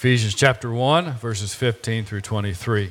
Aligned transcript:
Ephesians 0.00 0.34
chapter 0.34 0.72
1, 0.72 1.18
verses 1.18 1.52
15 1.52 2.06
through 2.06 2.22
23. 2.22 2.90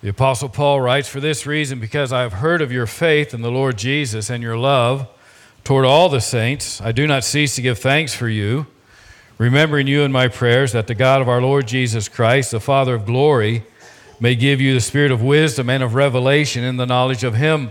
The 0.00 0.08
Apostle 0.08 0.48
Paul 0.48 0.80
writes, 0.80 1.08
For 1.08 1.20
this 1.20 1.46
reason, 1.46 1.78
because 1.78 2.12
I 2.12 2.22
have 2.22 2.32
heard 2.32 2.62
of 2.62 2.72
your 2.72 2.88
faith 2.88 3.32
in 3.32 3.42
the 3.42 3.50
Lord 3.52 3.78
Jesus 3.78 4.28
and 4.28 4.42
your 4.42 4.56
love 4.56 5.06
toward 5.62 5.84
all 5.84 6.08
the 6.08 6.20
saints, 6.20 6.80
I 6.80 6.90
do 6.90 7.06
not 7.06 7.22
cease 7.22 7.54
to 7.54 7.62
give 7.62 7.78
thanks 7.78 8.12
for 8.12 8.28
you, 8.28 8.66
remembering 9.38 9.86
you 9.86 10.02
in 10.02 10.10
my 10.10 10.26
prayers, 10.26 10.72
that 10.72 10.88
the 10.88 10.96
God 10.96 11.22
of 11.22 11.28
our 11.28 11.40
Lord 11.40 11.68
Jesus 11.68 12.08
Christ, 12.08 12.50
the 12.50 12.58
Father 12.58 12.96
of 12.96 13.06
glory, 13.06 13.62
may 14.18 14.34
give 14.34 14.60
you 14.60 14.74
the 14.74 14.80
spirit 14.80 15.12
of 15.12 15.22
wisdom 15.22 15.70
and 15.70 15.84
of 15.84 15.94
revelation 15.94 16.64
in 16.64 16.76
the 16.76 16.86
knowledge 16.86 17.22
of 17.22 17.36
him, 17.36 17.70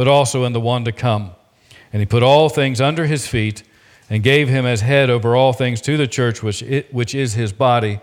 but 0.00 0.08
also 0.08 0.44
in 0.44 0.54
the 0.54 0.60
one 0.60 0.84
to 0.86 0.92
come. 0.92 1.32
And 1.92 2.00
he 2.00 2.06
put 2.06 2.22
all 2.22 2.48
things 2.48 2.80
under 2.80 3.04
his 3.04 3.26
feet 3.26 3.62
and 4.08 4.22
gave 4.22 4.48
him 4.48 4.64
as 4.64 4.80
head 4.80 5.10
over 5.10 5.36
all 5.36 5.52
things 5.52 5.80
to 5.82 5.96
the 5.96 6.08
church, 6.08 6.42
which, 6.42 6.64
which 6.90 7.14
is 7.14 7.34
his 7.34 7.52
body 7.52 8.00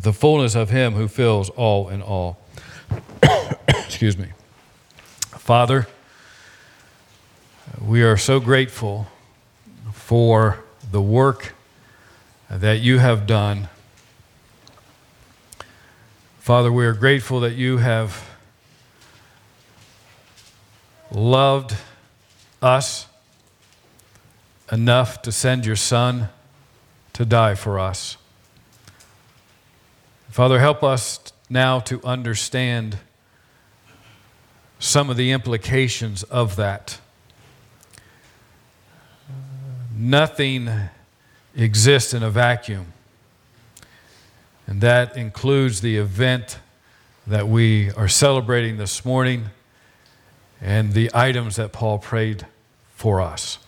the 0.00 0.12
fullness 0.12 0.54
of 0.54 0.70
Him 0.70 0.94
who 0.94 1.08
fills 1.08 1.50
all 1.50 1.88
in 1.88 2.02
all. 2.02 2.38
Excuse 3.68 4.16
me. 4.16 4.28
Father, 5.20 5.88
we 7.80 8.02
are 8.02 8.16
so 8.16 8.38
grateful 8.38 9.08
for 9.92 10.62
the 10.90 11.02
work 11.02 11.54
that 12.48 12.80
you 12.80 12.98
have 12.98 13.26
done. 13.26 13.68
Father, 16.38 16.72
we 16.72 16.86
are 16.86 16.94
grateful 16.94 17.40
that 17.40 17.54
you 17.54 17.78
have 17.78 18.27
loved 21.10 21.74
us 22.60 23.06
enough 24.70 25.22
to 25.22 25.32
send 25.32 25.64
your 25.64 25.76
Son 25.76 26.28
to 27.14 27.24
die 27.24 27.54
for 27.54 27.78
us. 27.78 28.16
Father, 30.30 30.58
help 30.58 30.84
us 30.84 31.20
now 31.48 31.80
to 31.80 32.02
understand 32.04 32.98
some 34.78 35.10
of 35.10 35.16
the 35.16 35.32
implications 35.32 36.22
of 36.24 36.56
that. 36.56 37.00
Nothing 39.96 40.70
exists 41.56 42.14
in 42.14 42.22
a 42.22 42.30
vacuum, 42.30 42.92
and 44.66 44.80
that 44.80 45.16
includes 45.16 45.80
the 45.80 45.96
event 45.96 46.60
that 47.26 47.48
we 47.48 47.90
are 47.92 48.06
celebrating 48.06 48.76
this 48.76 49.04
morning 49.04 49.46
and 50.60 50.92
the 50.92 51.10
items 51.14 51.56
that 51.56 51.72
Paul 51.72 51.98
prayed 51.98 52.46
for 52.94 53.20
us. 53.20 53.58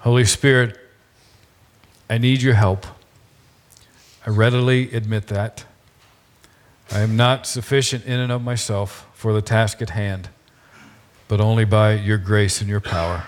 Holy 0.00 0.24
Spirit, 0.24 0.78
I 2.10 2.18
need 2.18 2.42
your 2.42 2.54
help. 2.54 2.86
I 4.26 4.30
readily 4.30 4.92
admit 4.92 5.28
that. 5.28 5.64
I 6.90 7.00
am 7.00 7.16
not 7.16 7.46
sufficient 7.46 8.04
in 8.04 8.20
and 8.20 8.30
of 8.30 8.42
myself 8.42 9.06
for 9.14 9.32
the 9.32 9.40
task 9.40 9.80
at 9.80 9.90
hand, 9.90 10.28
but 11.28 11.40
only 11.40 11.64
by 11.64 11.94
your 11.94 12.18
grace 12.18 12.60
and 12.60 12.68
your 12.68 12.80
power. 12.80 13.24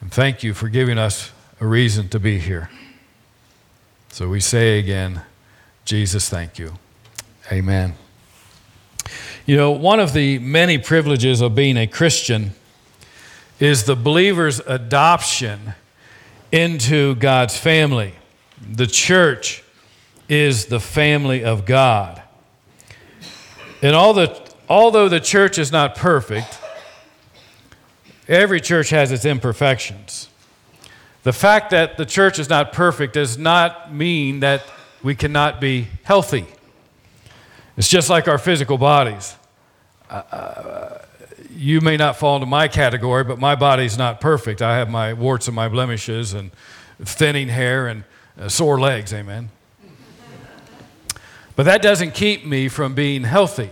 And 0.00 0.12
thank 0.12 0.42
you 0.42 0.54
for 0.54 0.68
giving 0.68 0.98
us 0.98 1.32
a 1.60 1.66
reason 1.66 2.08
to 2.10 2.20
be 2.20 2.38
here. 2.38 2.70
So 4.10 4.28
we 4.28 4.38
say 4.38 4.78
again, 4.78 5.22
Jesus, 5.84 6.28
thank 6.28 6.58
you. 6.58 6.74
Amen. 7.50 7.94
You 9.46 9.58
know, 9.58 9.72
one 9.72 10.00
of 10.00 10.14
the 10.14 10.38
many 10.38 10.78
privileges 10.78 11.42
of 11.42 11.54
being 11.54 11.76
a 11.76 11.86
Christian 11.86 12.52
is 13.60 13.84
the 13.84 13.94
believer's 13.94 14.58
adoption 14.60 15.74
into 16.50 17.14
God's 17.16 17.54
family. 17.54 18.14
The 18.66 18.86
church 18.86 19.62
is 20.30 20.66
the 20.66 20.80
family 20.80 21.44
of 21.44 21.66
God. 21.66 22.22
And 23.82 23.94
all 23.94 24.14
the, 24.14 24.40
although 24.66 25.10
the 25.10 25.20
church 25.20 25.58
is 25.58 25.70
not 25.70 25.94
perfect, 25.94 26.58
every 28.26 28.62
church 28.62 28.88
has 28.90 29.12
its 29.12 29.26
imperfections. 29.26 30.30
The 31.22 31.34
fact 31.34 31.68
that 31.70 31.98
the 31.98 32.06
church 32.06 32.38
is 32.38 32.48
not 32.48 32.72
perfect 32.72 33.12
does 33.12 33.36
not 33.36 33.92
mean 33.92 34.40
that 34.40 34.64
we 35.02 35.14
cannot 35.14 35.60
be 35.60 35.88
healthy. 36.04 36.46
It's 37.76 37.88
just 37.88 38.08
like 38.08 38.28
our 38.28 38.38
physical 38.38 38.78
bodies. 38.78 39.36
Uh, 40.08 40.22
uh 40.30 40.98
you 41.56 41.80
may 41.80 41.96
not 41.96 42.16
fall 42.16 42.36
into 42.36 42.46
my 42.46 42.68
category, 42.68 43.24
but 43.24 43.38
my 43.38 43.54
body's 43.54 43.96
not 43.96 44.20
perfect. 44.20 44.60
I 44.60 44.76
have 44.78 44.90
my 44.90 45.12
warts 45.12 45.46
and 45.46 45.54
my 45.54 45.68
blemishes 45.68 46.34
and 46.34 46.50
thinning 47.00 47.48
hair 47.48 47.86
and 47.86 48.04
uh, 48.40 48.48
sore 48.48 48.80
legs, 48.80 49.12
amen. 49.12 49.50
But 51.56 51.64
that 51.64 51.82
doesn't 51.82 52.14
keep 52.14 52.44
me 52.44 52.68
from 52.68 52.94
being 52.94 53.22
healthy. 53.22 53.70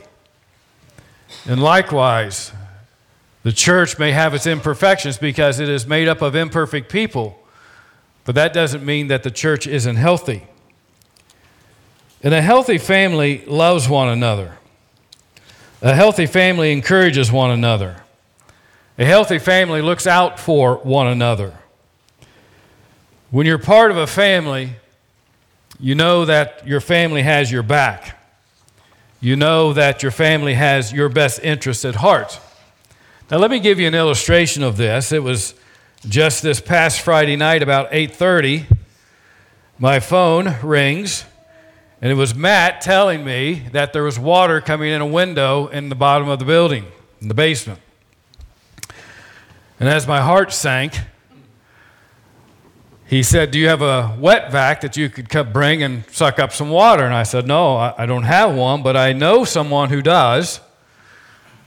And 1.46 1.60
likewise, 1.60 2.52
the 3.42 3.52
church 3.52 3.98
may 3.98 4.12
have 4.12 4.34
its 4.34 4.46
imperfections 4.46 5.18
because 5.18 5.58
it 5.58 5.68
is 5.68 5.86
made 5.86 6.06
up 6.06 6.22
of 6.22 6.36
imperfect 6.36 6.90
people, 6.90 7.38
but 8.24 8.36
that 8.36 8.52
doesn't 8.52 8.84
mean 8.84 9.08
that 9.08 9.24
the 9.24 9.30
church 9.30 9.66
isn't 9.66 9.96
healthy. 9.96 10.46
And 12.22 12.32
a 12.32 12.40
healthy 12.40 12.78
family 12.78 13.44
loves 13.46 13.88
one 13.88 14.08
another. 14.08 14.58
A 15.80 15.94
healthy 15.94 16.26
family 16.26 16.70
encourages 16.72 17.32
one 17.32 17.50
another. 17.50 18.04
A 18.96 19.04
healthy 19.04 19.40
family 19.40 19.82
looks 19.82 20.06
out 20.06 20.38
for 20.38 20.76
one 20.76 21.08
another. 21.08 21.54
When 23.30 23.46
you're 23.46 23.58
part 23.58 23.90
of 23.90 23.96
a 23.96 24.06
family, 24.06 24.74
you 25.80 25.96
know 25.96 26.24
that 26.24 26.66
your 26.66 26.80
family 26.80 27.22
has 27.22 27.50
your 27.50 27.64
back. 27.64 28.18
You 29.20 29.34
know 29.34 29.72
that 29.72 30.02
your 30.02 30.12
family 30.12 30.54
has 30.54 30.92
your 30.92 31.08
best 31.08 31.40
interests 31.42 31.84
at 31.84 31.96
heart. 31.96 32.38
Now 33.30 33.38
let 33.38 33.50
me 33.50 33.58
give 33.58 33.80
you 33.80 33.88
an 33.88 33.94
illustration 33.94 34.62
of 34.62 34.76
this. 34.76 35.10
It 35.10 35.22
was 35.22 35.54
just 36.08 36.42
this 36.42 36.60
past 36.60 37.00
Friday 37.00 37.34
night 37.34 37.62
about 37.62 37.88
8:30. 37.92 38.66
My 39.78 39.98
phone 39.98 40.56
rings 40.62 41.24
and 42.02 42.10
it 42.10 42.14
was 42.14 42.34
Matt 42.34 42.80
telling 42.80 43.24
me 43.24 43.62
that 43.70 43.92
there 43.92 44.02
was 44.02 44.18
water 44.18 44.60
coming 44.60 44.90
in 44.90 45.00
a 45.00 45.06
window 45.06 45.68
in 45.68 45.88
the 45.88 45.94
bottom 45.94 46.28
of 46.28 46.40
the 46.40 46.44
building, 46.44 46.84
in 47.20 47.28
the 47.28 47.34
basement. 47.34 47.78
And 49.78 49.88
as 49.88 50.04
my 50.08 50.20
heart 50.20 50.52
sank, 50.52 50.94
he 53.06 53.22
said, 53.22 53.52
Do 53.52 53.58
you 53.60 53.68
have 53.68 53.82
a 53.82 54.16
wet 54.18 54.50
vac 54.50 54.80
that 54.80 54.96
you 54.96 55.10
could 55.10 55.52
bring 55.52 55.84
and 55.84 56.04
suck 56.10 56.40
up 56.40 56.52
some 56.52 56.70
water? 56.70 57.04
And 57.04 57.14
I 57.14 57.22
said, 57.22 57.46
No, 57.46 57.76
I 57.76 58.04
don't 58.04 58.24
have 58.24 58.52
one, 58.52 58.82
but 58.82 58.96
I 58.96 59.12
know 59.12 59.44
someone 59.44 59.88
who 59.88 60.02
does. 60.02 60.60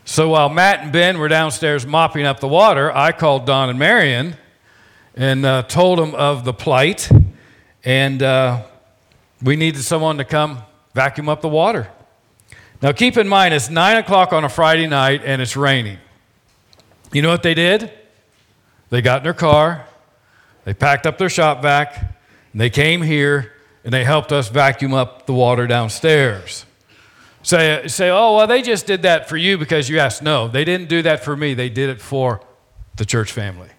So 0.03 0.29
while 0.29 0.49
Matt 0.49 0.81
and 0.81 0.91
Ben 0.91 1.17
were 1.17 1.29
downstairs 1.29 1.85
mopping 1.85 2.25
up 2.25 2.41
the 2.41 2.47
water, 2.49 2.91
I 2.91 3.13
called 3.13 3.45
Don 3.45 3.69
and 3.69 3.79
Marion 3.79 4.35
and 5.15 5.45
uh, 5.45 5.63
told 5.63 5.97
them 5.97 6.13
of 6.13 6.43
the 6.43 6.53
plight. 6.53 7.09
And 7.85 8.21
uh, 8.21 8.63
we 9.45 9.55
needed 9.55 9.83
someone 9.83 10.17
to 10.17 10.25
come 10.25 10.63
vacuum 10.95 11.29
up 11.29 11.41
the 11.41 11.47
water. 11.47 11.87
Now, 12.81 12.91
keep 12.91 13.15
in 13.15 13.27
mind, 13.27 13.53
it's 13.53 13.69
9 13.69 13.97
o'clock 13.97 14.33
on 14.33 14.43
a 14.43 14.49
Friday 14.49 14.87
night 14.87 15.21
and 15.23 15.41
it's 15.41 15.55
raining. 15.55 15.99
You 17.13 17.21
know 17.21 17.29
what 17.29 17.43
they 17.43 17.53
did? 17.53 17.91
They 18.89 19.01
got 19.01 19.17
in 19.17 19.23
their 19.23 19.33
car, 19.33 19.85
they 20.63 20.73
packed 20.73 21.05
up 21.05 21.17
their 21.19 21.29
shop 21.29 21.61
vac, 21.61 21.95
and 22.51 22.59
they 22.59 22.71
came 22.71 23.03
here 23.03 23.53
and 23.83 23.93
they 23.93 24.03
helped 24.03 24.31
us 24.31 24.49
vacuum 24.49 24.93
up 24.95 25.27
the 25.27 25.33
water 25.33 25.67
downstairs. 25.67 26.65
Say, 27.43 27.87
say, 27.87 28.09
oh, 28.09 28.37
well, 28.37 28.47
they 28.47 28.63
just 28.63 28.87
did 28.87 29.03
that 29.03 29.29
for 29.29 29.37
you 29.37 29.59
because 29.59 29.87
you 29.87 29.99
asked. 29.99 30.23
No, 30.23 30.47
they 30.47 30.65
didn't 30.65 30.89
do 30.89 31.03
that 31.03 31.23
for 31.23 31.37
me. 31.37 31.53
They 31.53 31.69
did 31.69 31.91
it 31.91 32.01
for 32.01 32.41
the 32.95 33.05
church 33.05 33.31
family. 33.31 33.69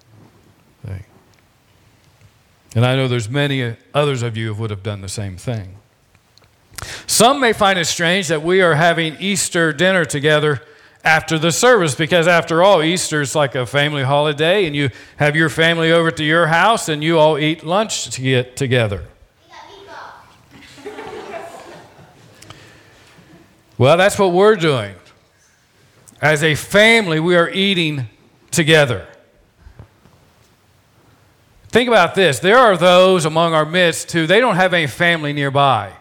And 2.76 2.84
I 2.84 2.94
know 2.94 3.08
there's 3.08 3.30
many 3.30 3.74
others 3.94 4.22
of 4.22 4.36
you 4.36 4.52
who 4.52 4.60
would 4.60 4.70
have 4.70 4.82
done 4.82 5.00
the 5.00 5.08
same 5.08 5.38
thing. 5.38 5.76
Some 7.06 7.40
may 7.40 7.54
find 7.54 7.78
it 7.78 7.86
strange 7.86 8.28
that 8.28 8.42
we 8.42 8.60
are 8.60 8.74
having 8.74 9.16
Easter 9.18 9.72
dinner 9.72 10.04
together 10.04 10.60
after 11.02 11.38
the 11.38 11.52
service 11.52 11.94
because, 11.94 12.28
after 12.28 12.62
all, 12.62 12.82
Easter 12.82 13.22
is 13.22 13.34
like 13.34 13.54
a 13.54 13.64
family 13.64 14.02
holiday, 14.02 14.66
and 14.66 14.76
you 14.76 14.90
have 15.16 15.34
your 15.34 15.48
family 15.48 15.90
over 15.90 16.10
to 16.10 16.22
your 16.22 16.48
house 16.48 16.90
and 16.90 17.02
you 17.02 17.18
all 17.18 17.38
eat 17.38 17.64
lunch 17.64 18.10
to 18.10 18.20
get 18.20 18.56
together. 18.56 19.04
Well, 23.78 23.96
that's 23.96 24.18
what 24.18 24.32
we're 24.32 24.56
doing. 24.56 24.94
As 26.20 26.42
a 26.42 26.54
family, 26.54 27.20
we 27.20 27.36
are 27.36 27.48
eating 27.48 28.08
together. 28.50 29.06
Think 31.76 31.88
about 31.88 32.14
this. 32.14 32.38
There 32.38 32.56
are 32.56 32.74
those 32.78 33.26
among 33.26 33.52
our 33.52 33.66
midst 33.66 34.10
who 34.12 34.26
they 34.26 34.40
don't 34.40 34.56
have 34.56 34.72
any 34.72 34.86
family 34.86 35.34
nearby. 35.34 35.92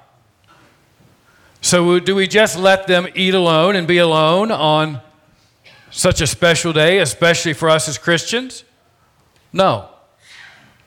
So, 1.60 2.00
do 2.00 2.16
we 2.16 2.30
just 2.30 2.58
let 2.58 2.88
them 2.88 3.10
eat 3.14 3.34
alone 3.34 3.76
and 3.76 3.86
be 3.86 3.98
alone 3.98 4.52
on 4.52 5.02
such 5.92 6.22
a 6.22 6.28
special 6.28 6.72
day, 6.72 7.00
especially 7.00 7.52
for 7.52 7.70
us 7.70 7.90
as 7.90 7.98
Christians? 7.98 8.64
No. 9.52 9.90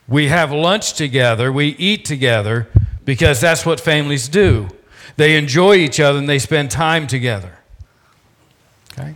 We 0.07 0.29
have 0.29 0.51
lunch 0.51 0.93
together, 0.93 1.51
we 1.53 1.67
eat 1.75 2.03
together 2.03 2.67
because 3.05 3.39
that's 3.39 3.67
what 3.67 3.79
families 3.79 4.27
do. 4.27 4.69
They 5.17 5.37
enjoy 5.37 5.75
each 5.75 5.99
other 5.99 6.17
and 6.17 6.27
they 6.27 6.39
spend 6.39 6.71
time 6.71 7.05
together. 7.05 7.59
Okay? 8.93 9.13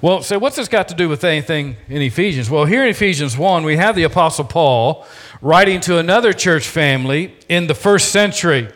Well, 0.00 0.22
so 0.22 0.38
what's 0.38 0.56
this 0.56 0.68
got 0.68 0.88
to 0.88 0.94
do 0.94 1.08
with 1.08 1.24
anything 1.24 1.76
in 1.88 2.02
Ephesians? 2.02 2.50
Well, 2.50 2.64
here 2.64 2.84
in 2.84 2.90
Ephesians 2.90 3.36
1, 3.36 3.64
we 3.64 3.76
have 3.76 3.94
the 3.94 4.04
Apostle 4.04 4.44
Paul 4.44 5.06
writing 5.40 5.80
to 5.80 5.98
another 5.98 6.32
church 6.32 6.66
family 6.68 7.34
in 7.48 7.66
the 7.66 7.74
first 7.74 8.10
century. 8.10 8.68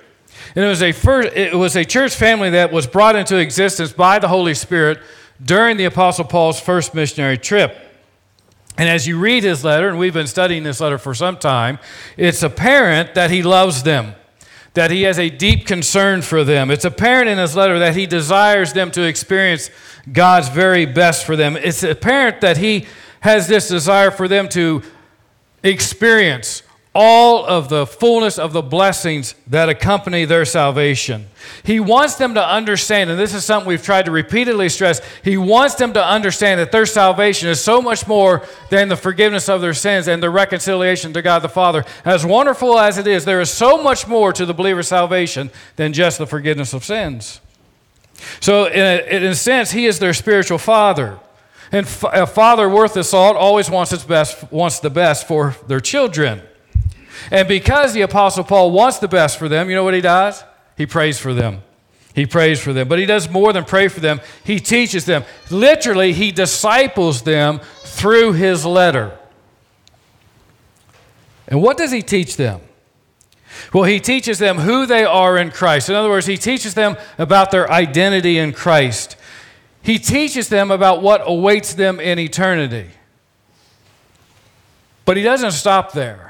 And 0.55 0.65
it 0.65 0.69
was, 0.69 0.83
a 0.83 0.93
first, 0.93 1.37
it 1.37 1.55
was 1.55 1.77
a 1.77 1.85
church 1.85 2.15
family 2.15 2.51
that 2.51 2.73
was 2.73 2.87
brought 2.87 3.17
into 3.17 3.37
existence 3.37 3.93
by 3.93 4.19
the 4.19 4.29
Holy 4.29 4.55
Spirit 4.55 4.99
during 5.43 5.77
the 5.77 5.85
Apostle 5.85 6.25
Paul's 6.25 6.61
first 6.61 6.95
missionary 6.95 7.39
trip. 7.39 7.77
And 8.77 8.89
as 8.89 9.07
you 9.07 9.19
read 9.19 9.43
his 9.43 9.65
letter, 9.65 9.89
and 9.89 9.99
we've 9.99 10.15
been 10.15 10.29
studying 10.29 10.63
this 10.63 10.81
letter 10.81 10.99
for 10.99 11.15
some 11.15 11.37
time, 11.37 11.79
it's 12.17 12.43
apparent 12.43 13.15
that 13.15 13.31
he 13.31 13.43
loves 13.43 13.83
them, 13.83 14.15
that 14.75 14.91
he 14.91 15.03
has 15.03 15.19
a 15.19 15.31
deep 15.31 15.67
concern 15.67 16.23
for 16.23 16.45
them. 16.45 16.71
It's 16.71 16.85
apparent 16.85 17.29
in 17.29 17.39
his 17.39 17.57
letter 17.57 17.79
that 17.79 17.97
he 17.97 18.07
desires 18.07 18.73
them 18.73 18.91
to 18.93 19.03
experience 19.03 19.71
God's 20.13 20.49
very 20.49 20.87
best 20.87 21.25
for 21.25 21.37
them. 21.37 21.57
It's 21.57 21.83
apparent 21.83 22.41
that 22.41 22.59
he 22.59 22.87
has 23.21 23.49
this 23.49 23.69
desire 23.69 24.11
for 24.11 24.29
them 24.29 24.49
to 24.51 24.83
experience 25.63 26.63
all 26.95 27.45
of 27.45 27.69
the 27.69 27.87
fullness 27.87 28.39
of 28.39 28.53
the 28.53 28.63
blessings 28.63 29.35
that 29.47 29.69
accompany 29.69 30.25
their 30.25 30.45
salvation. 30.45 31.27
He 31.63 31.81
wants 31.81 32.17
them 32.17 32.35
to 32.35 32.47
understand, 32.47 33.11
and 33.11 33.19
this 33.19 33.35
is 33.35 33.45
something 33.45 33.69
we've 33.69 33.83
tried 33.83 34.07
to 34.07 34.11
repeatedly 34.11 34.69
stress, 34.69 35.01
he 35.23 35.37
wants 35.37 35.75
them 35.77 35.93
to 35.93 36.05
understand 36.05 36.61
that 36.61 36.73
their 36.73 36.87
salvation 36.87 37.49
is 37.49 37.61
so 37.61 37.81
much 37.81 38.07
more 38.07 38.47
than 38.71 38.89
the 38.89 38.97
forgiveness 38.97 39.49
of 39.49 39.61
their 39.61 39.75
sins 39.75 40.09
and 40.09 40.23
the 40.23 40.31
reconciliation 40.31 41.13
to 41.13 41.23
God 41.23 41.41
the 41.41 41.49
Father. 41.49 41.85
As 42.05 42.25
wonderful 42.25 42.79
as 42.79 42.99
it 42.99 43.07
is, 43.07 43.25
there 43.25 43.41
is 43.41 43.51
so 43.51 43.83
much 43.83 44.09
more 44.09 44.33
to 44.33 44.47
the 44.47 44.55
believer's 44.55 44.89
salvation 44.89 45.51
than 45.77 45.93
just 45.93 46.19
the 46.19 46.27
forgiveness 46.27 46.73
of 46.73 46.85
sins. 46.85 47.41
So, 48.41 48.67
in 48.67 48.81
a, 48.81 49.17
in 49.17 49.25
a 49.25 49.35
sense, 49.35 49.71
he 49.71 49.87
is 49.87 49.99
their 49.99 50.15
spiritual 50.15 50.59
father. 50.59 51.21
And 51.71 51.87
a 52.13 52.27
father 52.27 52.69
worth 52.69 52.95
the 52.95 53.05
salt 53.05 53.37
always 53.37 53.71
wants, 53.71 54.03
best, 54.05 54.51
wants 54.51 54.81
the 54.81 54.91
best 54.91 55.29
for 55.29 55.55
their 55.67 55.81
children. 55.81 56.43
And 57.31 57.49
because 57.49 57.93
the 57.93 58.03
Apostle 58.03 58.45
Paul 58.45 58.71
wants 58.71 58.99
the 58.99 59.09
best 59.09 59.39
for 59.39 59.49
them, 59.49 59.69
you 59.69 59.77
know 59.77 59.85
what 59.85 59.95
he 59.95 60.01
does? 60.01 60.43
He 60.77 60.87
prays 60.87 61.19
for 61.19 61.35
them. 61.35 61.63
He 62.15 62.27
prays 62.27 62.61
for 62.61 62.73
them. 62.73 62.89
But 62.89 62.99
he 62.99 63.07
does 63.07 63.31
more 63.31 63.53
than 63.53 63.65
pray 63.65 63.89
for 63.89 64.01
them, 64.01 64.21
he 64.45 64.59
teaches 64.59 65.05
them. 65.05 65.25
Literally, 65.51 66.13
he 66.13 66.33
disciples 66.33 67.23
them 67.23 67.61
through 67.83 68.33
his 68.33 68.65
letter. 68.65 69.17
And 71.47 71.63
what 71.63 71.77
does 71.77 71.91
he 71.91 72.03
teach 72.03 72.37
them? 72.37 72.61
Well, 73.73 73.85
he 73.85 74.01
teaches 74.01 74.39
them 74.39 74.59
who 74.59 74.87
they 74.87 75.05
are 75.05 75.37
in 75.37 75.51
Christ. 75.51 75.89
In 75.89 75.95
other 75.95 76.09
words, 76.09 76.27
he 76.27 76.37
teaches 76.37 76.75
them 76.75 76.97
about 77.19 77.51
their 77.51 77.71
identity 77.71 78.39
in 78.39 78.53
Christ. 78.53 79.17
He 79.83 79.99
teaches 79.99 80.49
them 80.49 80.71
about 80.71 81.03
what 81.03 81.23
awaits 81.25 81.75
them 81.75 81.99
in 82.01 82.19
eternity. 82.19 82.91
But 85.05 85.17
he 85.17 85.23
doesn't 85.23 85.53
stop 85.53 85.93
there 85.93 86.28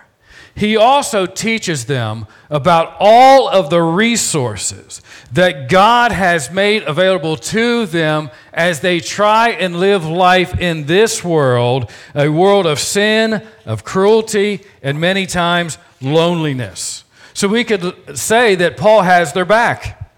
he 0.58 0.76
also 0.76 1.24
teaches 1.24 1.84
them 1.84 2.26
about 2.50 2.96
all 2.98 3.48
of 3.48 3.70
the 3.70 3.80
resources 3.80 5.00
that 5.32 5.68
God 5.68 6.10
has 6.10 6.50
made 6.50 6.82
available 6.82 7.36
to 7.36 7.86
them 7.86 8.30
as 8.52 8.80
they 8.80 8.98
try 8.98 9.50
and 9.50 9.78
live 9.78 10.04
life 10.04 10.58
in 10.58 10.86
this 10.86 11.22
world, 11.22 11.90
a 12.14 12.28
world 12.28 12.66
of 12.66 12.80
sin, 12.80 13.46
of 13.66 13.84
cruelty, 13.84 14.64
and 14.82 14.98
many 15.00 15.26
times 15.26 15.78
loneliness. 16.00 17.04
So 17.34 17.46
we 17.46 17.62
could 17.62 18.18
say 18.18 18.56
that 18.56 18.76
Paul 18.76 19.02
has 19.02 19.32
their 19.32 19.44
back. 19.44 20.10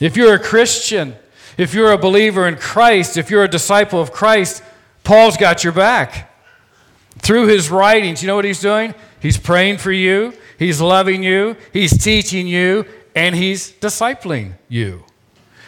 If 0.00 0.16
you're 0.16 0.34
a 0.34 0.38
Christian, 0.38 1.14
if 1.58 1.74
you're 1.74 1.92
a 1.92 1.98
believer 1.98 2.48
in 2.48 2.56
Christ, 2.56 3.18
if 3.18 3.30
you're 3.30 3.44
a 3.44 3.48
disciple 3.48 4.00
of 4.00 4.12
Christ, 4.12 4.62
Paul's 5.04 5.36
got 5.36 5.62
your 5.62 5.74
back. 5.74 6.27
Through 7.18 7.48
his 7.48 7.70
writings, 7.70 8.22
you 8.22 8.26
know 8.26 8.36
what 8.36 8.44
he's 8.44 8.60
doing? 8.60 8.94
He's 9.20 9.36
praying 9.36 9.78
for 9.78 9.92
you, 9.92 10.32
He's 10.58 10.80
loving 10.80 11.22
you, 11.22 11.56
He's 11.72 11.96
teaching 12.02 12.46
you, 12.46 12.84
and 13.14 13.34
He's 13.34 13.72
discipling 13.72 14.54
you. 14.68 15.04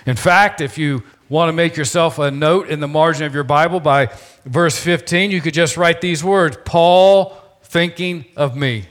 In 0.06 0.16
fact, 0.16 0.60
if 0.60 0.78
you 0.78 1.02
want 1.28 1.48
to 1.48 1.52
make 1.52 1.76
yourself 1.76 2.18
a 2.18 2.30
note 2.30 2.68
in 2.68 2.80
the 2.80 2.88
margin 2.88 3.24
of 3.24 3.34
your 3.34 3.44
Bible 3.44 3.80
by 3.80 4.10
verse 4.44 4.78
15, 4.78 5.30
you 5.30 5.40
could 5.40 5.54
just 5.54 5.76
write 5.76 6.00
these 6.00 6.24
words 6.24 6.56
Paul 6.64 7.36
thinking 7.62 8.24
of 8.36 8.56
me. 8.56 8.86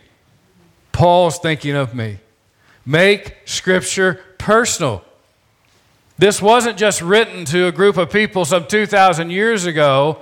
Paul's 0.92 1.38
thinking 1.38 1.76
of 1.76 1.94
me. 1.94 2.20
Make 2.86 3.38
Scripture 3.46 4.22
personal. 4.38 5.04
This 6.18 6.42
wasn't 6.42 6.78
just 6.78 7.02
written 7.02 7.46
to 7.46 7.68
a 7.68 7.72
group 7.72 7.98
of 7.98 8.10
people 8.10 8.44
some 8.46 8.68
2,000 8.68 9.30
years 9.30 9.66
ago 9.66 10.22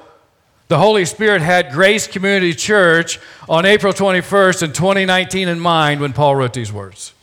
the 0.67 0.77
Holy 0.77 1.05
Spirit 1.05 1.41
had 1.41 1.71
Grace 1.71 2.07
Community 2.07 2.53
Church 2.53 3.19
on 3.47 3.65
April 3.65 3.93
21st 3.93 4.63
in 4.63 4.73
2019 4.73 5.47
in 5.47 5.59
mind 5.59 6.01
when 6.01 6.13
Paul 6.13 6.35
wrote 6.35 6.53
these 6.53 6.73
words. 6.73 7.13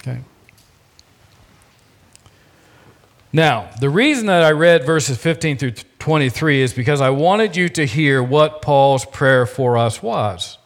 Okay. 0.00 0.20
Now, 3.32 3.70
the 3.80 3.90
reason 3.90 4.26
that 4.26 4.44
I 4.44 4.52
read 4.52 4.86
verses 4.86 5.18
15 5.18 5.56
through 5.56 5.72
23 5.98 6.62
is 6.62 6.72
because 6.72 7.00
I 7.00 7.10
wanted 7.10 7.56
you 7.56 7.68
to 7.70 7.84
hear 7.84 8.22
what 8.22 8.62
Paul's 8.62 9.04
prayer 9.04 9.46
for 9.46 9.76
us 9.76 10.00
was. 10.00 10.58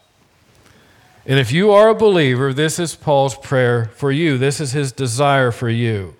And 1.25 1.39
if 1.39 1.53
you 1.53 1.71
are 1.71 1.89
a 1.89 1.95
believer, 1.95 2.53
this 2.53 2.79
is 2.79 2.95
Paul's 2.95 3.37
prayer 3.37 3.87
for 3.95 4.13
you. 4.13 4.37
This 4.37 4.61
is 4.61 4.73
his 4.73 4.93
desire 4.93 5.51
for 5.51 5.71
you. 5.71 6.17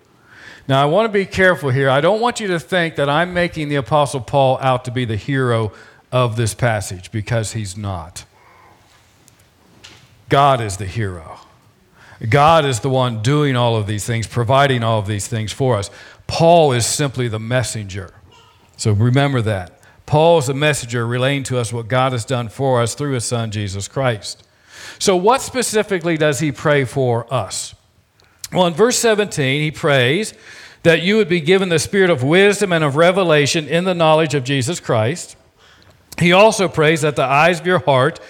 Now, 0.69 0.83
I 0.83 0.85
want 0.85 1.07
to 1.07 1.13
be 1.13 1.25
careful 1.25 1.71
here. 1.71 1.89
I 1.89 2.03
don't 2.03 2.21
want 2.21 2.41
you 2.41 2.49
to 2.49 2.61
think 2.61 2.97
that 2.97 3.09
I'm 3.09 3.33
making 3.33 3.71
the 3.71 3.77
Apostle 3.77 4.21
Paul 4.21 4.59
out 4.61 4.85
to 4.85 4.91
be 4.91 5.07
the 5.07 5.17
hero 5.17 5.73
of 6.13 6.37
this 6.37 6.53
passage 6.53 7.11
because 7.11 7.55
he's 7.55 7.75
not. 7.75 8.27
God 10.29 10.61
is 10.61 10.77
the 10.77 10.85
hero. 10.85 11.39
God 12.29 12.67
is 12.67 12.81
the 12.81 12.91
one 12.91 13.23
doing 13.23 13.57
all 13.57 13.77
of 13.77 13.87
these 13.87 14.05
things, 14.05 14.27
providing 14.27 14.83
all 14.83 14.99
of 14.99 15.07
these 15.07 15.27
things 15.27 15.53
for 15.53 15.77
us. 15.77 15.91
Paul 16.27 16.73
is 16.73 16.85
simply 16.85 17.29
the 17.29 17.39
messenger. 17.39 18.13
So 18.77 18.93
remember 18.93 19.41
that. 19.43 19.81
Paul 20.05 20.39
is 20.39 20.49
the 20.49 20.55
messenger 20.55 21.07
relaying 21.07 21.45
to 21.45 21.59
us 21.59 21.73
what 21.73 21.89
God 21.89 22.13
has 22.13 22.25
done 22.27 22.49
for 22.51 22.83
us 22.83 22.95
through 22.95 23.13
his 23.13 23.25
son, 23.25 23.51
Jesus 23.51 23.89
Christ. 23.89 24.47
So, 24.99 25.17
what 25.17 25.43
specifically 25.43 26.17
does 26.17 26.41
he 26.41 26.51
pray 26.51 26.85
for 26.85 27.33
us? 27.33 27.75
Well, 28.53 28.67
in 28.67 28.75
verse 28.75 28.99
17, 28.99 29.63
he 29.63 29.71
prays 29.71 30.35
that 30.83 31.03
you 31.03 31.17
would 31.17 31.29
be 31.29 31.41
given 31.41 31.69
the 31.69 31.79
spirit 31.79 32.11
of 32.11 32.23
wisdom 32.23 32.73
and 32.73 32.83
of 32.83 32.97
revelation 32.97 33.67
in 33.69 33.85
the 33.85 33.95
knowledge 33.95 34.35
of 34.35 34.45
Jesus 34.45 34.81
Christ. 34.81 35.37
He 36.19 36.33
also 36.33 36.69
prays 36.69 37.03
that 37.03 37.17
the 37.17 37.25
eyes 37.25 37.61
of 37.61 37.67
your 37.67 37.81
heart, 37.81 38.21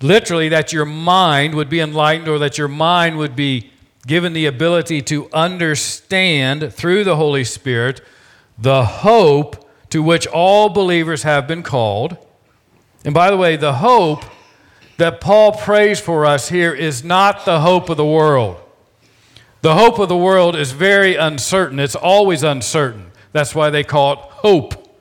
literally, 0.00 0.48
that 0.48 0.72
your 0.72 0.84
mind 0.84 1.54
would 1.54 1.68
be 1.68 1.80
enlightened 1.80 2.28
or 2.28 2.38
that 2.38 2.58
your 2.58 2.68
mind 2.68 3.18
would 3.18 3.36
be 3.36 3.70
given 4.06 4.32
the 4.32 4.46
ability 4.46 5.02
to 5.02 5.30
understand 5.32 6.72
through 6.72 7.04
the 7.04 7.16
Holy 7.16 7.44
Spirit 7.44 8.00
the 8.58 8.84
hope 8.84 9.68
to 9.90 10.02
which 10.02 10.26
all 10.26 10.68
believers 10.68 11.22
have 11.22 11.46
been 11.46 11.62
called. 11.62 12.16
And 13.04 13.14
by 13.14 13.30
the 13.30 13.36
way, 13.36 13.56
the 13.56 13.74
hope 13.74 14.24
that 14.96 15.20
Paul 15.20 15.52
prays 15.52 16.00
for 16.00 16.26
us 16.26 16.48
here 16.48 16.74
is 16.74 17.04
not 17.04 17.44
the 17.44 17.60
hope 17.60 17.88
of 17.88 17.96
the 17.96 18.04
world. 18.04 18.60
The 19.66 19.74
hope 19.74 19.98
of 19.98 20.08
the 20.08 20.16
world 20.16 20.54
is 20.54 20.70
very 20.70 21.16
uncertain. 21.16 21.80
It's 21.80 21.96
always 21.96 22.44
uncertain. 22.44 23.10
That's 23.32 23.52
why 23.52 23.70
they 23.70 23.82
call 23.82 24.12
it 24.12 24.18
hope. 24.20 24.96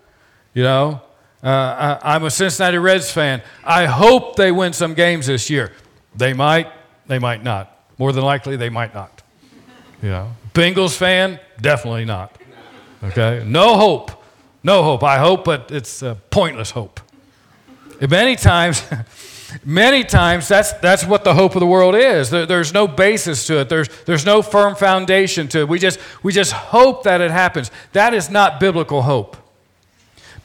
You 0.56 0.64
know, 0.64 1.02
uh, 1.44 2.00
I, 2.02 2.16
am 2.16 2.24
a 2.24 2.32
Cincinnati 2.32 2.80
Reds 2.80 3.12
fan. 3.12 3.44
I 3.64 3.86
hope 3.86 4.38
they 4.38 4.52
win 4.52 4.74
some 4.74 4.96
games 4.96 5.28
this 5.28 5.52
year. 5.52 5.72
They 6.16 6.34
might, 6.34 6.72
they 7.06 7.20
might 7.20 7.44
not. 7.44 7.80
More 8.00 8.12
than 8.12 8.24
likely, 8.24 8.56
they 8.56 8.72
might 8.72 8.96
not. 8.96 9.22
You 10.02 10.10
know, 10.10 10.36
Bengals 10.56 10.98
fan, 10.98 11.40
definitely 11.62 12.06
not. 12.06 12.36
Okay? 13.04 13.44
No 13.46 13.78
hope. 13.78 14.24
No 14.64 14.82
hope. 14.82 15.04
I 15.04 15.20
hope, 15.20 15.46
but 15.46 15.70
it's 15.70 16.04
pointless 16.32 16.72
hope. 16.72 17.00
And 18.02 18.10
many 18.10 18.36
times, 18.36 18.82
many 19.64 20.04
times 20.04 20.48
that's, 20.48 20.74
that's 20.74 21.06
what 21.06 21.24
the 21.24 21.34
hope 21.34 21.56
of 21.56 21.60
the 21.60 21.68
world 21.68 21.96
is. 21.96 22.30
There, 22.30 22.46
there's 22.46 22.74
no 22.74 22.88
basis 22.88 23.48
to 23.48 23.60
it. 23.60 23.70
There's, 23.70 23.88
there's 24.06 24.26
no 24.26 24.42
firm 24.42 24.76
foundation 24.76 25.48
to 25.50 25.60
it. 25.60 25.70
We 25.70 25.80
just, 25.80 26.00
we 26.24 26.34
just 26.34 26.52
hope 26.52 27.04
that 27.04 27.22
it 27.22 27.32
happens. 27.32 27.72
That 27.94 28.14
is 28.14 28.30
not 28.30 28.60
biblical 28.60 29.04
hope. 29.04 29.38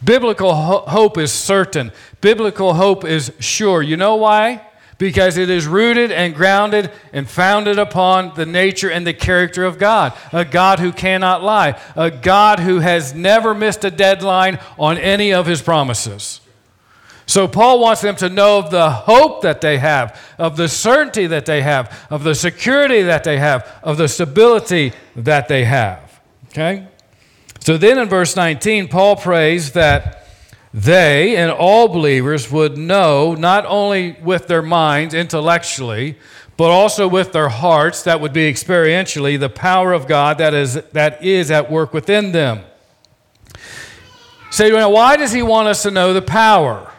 Biblical 0.02 0.54
ho- 0.54 0.84
hope 0.86 1.18
is 1.18 1.32
certain. 1.32 1.92
Biblical 2.20 2.74
hope 2.74 3.04
is 3.04 3.32
sure. 3.40 3.82
You 3.82 3.96
know 3.96 4.16
why? 4.16 4.66
Because 4.98 5.38
it 5.38 5.48
is 5.48 5.66
rooted 5.66 6.12
and 6.12 6.34
grounded 6.34 6.90
and 7.12 7.28
founded 7.28 7.78
upon 7.78 8.34
the 8.34 8.44
nature 8.44 8.90
and 8.90 9.06
the 9.06 9.14
character 9.14 9.64
of 9.64 9.78
God. 9.78 10.12
A 10.32 10.44
God 10.44 10.78
who 10.78 10.92
cannot 10.92 11.42
lie. 11.42 11.80
A 11.96 12.10
God 12.10 12.60
who 12.60 12.80
has 12.80 13.14
never 13.14 13.54
missed 13.54 13.84
a 13.84 13.90
deadline 13.90 14.58
on 14.78 14.98
any 14.98 15.32
of 15.32 15.46
his 15.46 15.62
promises. 15.62 16.40
So, 17.30 17.46
Paul 17.46 17.78
wants 17.78 18.00
them 18.00 18.16
to 18.16 18.28
know 18.28 18.58
of 18.58 18.72
the 18.72 18.90
hope 18.90 19.42
that 19.42 19.60
they 19.60 19.78
have, 19.78 20.20
of 20.36 20.56
the 20.56 20.68
certainty 20.68 21.28
that 21.28 21.46
they 21.46 21.62
have, 21.62 21.96
of 22.10 22.24
the 22.24 22.34
security 22.34 23.02
that 23.02 23.22
they 23.22 23.38
have, 23.38 23.72
of 23.84 23.98
the 23.98 24.08
stability 24.08 24.94
that 25.14 25.46
they 25.46 25.64
have. 25.64 26.20
Okay? 26.48 26.88
So 27.60 27.76
then 27.76 28.00
in 28.00 28.08
verse 28.08 28.34
19, 28.34 28.88
Paul 28.88 29.14
prays 29.14 29.70
that 29.74 30.26
they 30.74 31.36
and 31.36 31.52
all 31.52 31.86
believers 31.86 32.50
would 32.50 32.76
know, 32.76 33.36
not 33.36 33.64
only 33.64 34.16
with 34.20 34.48
their 34.48 34.60
minds, 34.60 35.14
intellectually, 35.14 36.18
but 36.56 36.70
also 36.70 37.06
with 37.06 37.30
their 37.30 37.48
hearts, 37.48 38.02
that 38.02 38.20
would 38.20 38.32
be 38.32 38.52
experientially, 38.52 39.38
the 39.38 39.48
power 39.48 39.92
of 39.92 40.08
God 40.08 40.38
that 40.38 40.52
is, 40.52 40.74
that 40.74 41.22
is 41.22 41.52
at 41.52 41.70
work 41.70 41.94
within 41.94 42.32
them. 42.32 42.62
Say, 44.50 44.70
so, 44.70 44.88
why 44.88 45.16
does 45.16 45.30
he 45.30 45.44
want 45.44 45.68
us 45.68 45.84
to 45.84 45.92
know 45.92 46.12
the 46.12 46.22
power? 46.22 46.90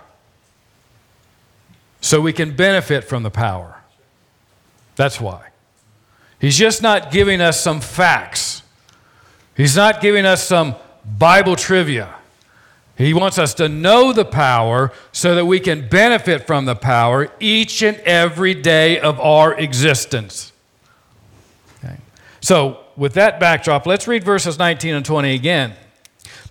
So 2.01 2.19
we 2.19 2.33
can 2.33 2.55
benefit 2.55 3.03
from 3.03 3.23
the 3.23 3.31
power. 3.31 3.77
That's 4.95 5.21
why. 5.21 5.49
He's 6.39 6.57
just 6.57 6.81
not 6.81 7.11
giving 7.11 7.39
us 7.39 7.61
some 7.61 7.79
facts. 7.79 8.63
He's 9.55 9.75
not 9.75 10.01
giving 10.01 10.25
us 10.25 10.43
some 10.43 10.75
Bible 11.05 11.55
trivia. 11.55 12.15
He 12.97 13.13
wants 13.13 13.37
us 13.37 13.53
to 13.55 13.69
know 13.69 14.13
the 14.13 14.25
power 14.25 14.91
so 15.11 15.35
that 15.35 15.45
we 15.45 15.59
can 15.59 15.87
benefit 15.87 16.45
from 16.45 16.65
the 16.65 16.75
power 16.75 17.31
each 17.39 17.81
and 17.81 17.97
every 17.99 18.53
day 18.53 18.99
of 18.99 19.19
our 19.19 19.57
existence. 19.57 20.51
Okay. 21.83 21.97
So, 22.41 22.79
with 22.95 23.13
that 23.13 23.39
backdrop, 23.39 23.85
let's 23.85 24.07
read 24.07 24.23
verses 24.23 24.59
19 24.59 24.93
and 24.93 25.05
20 25.05 25.33
again. 25.33 25.73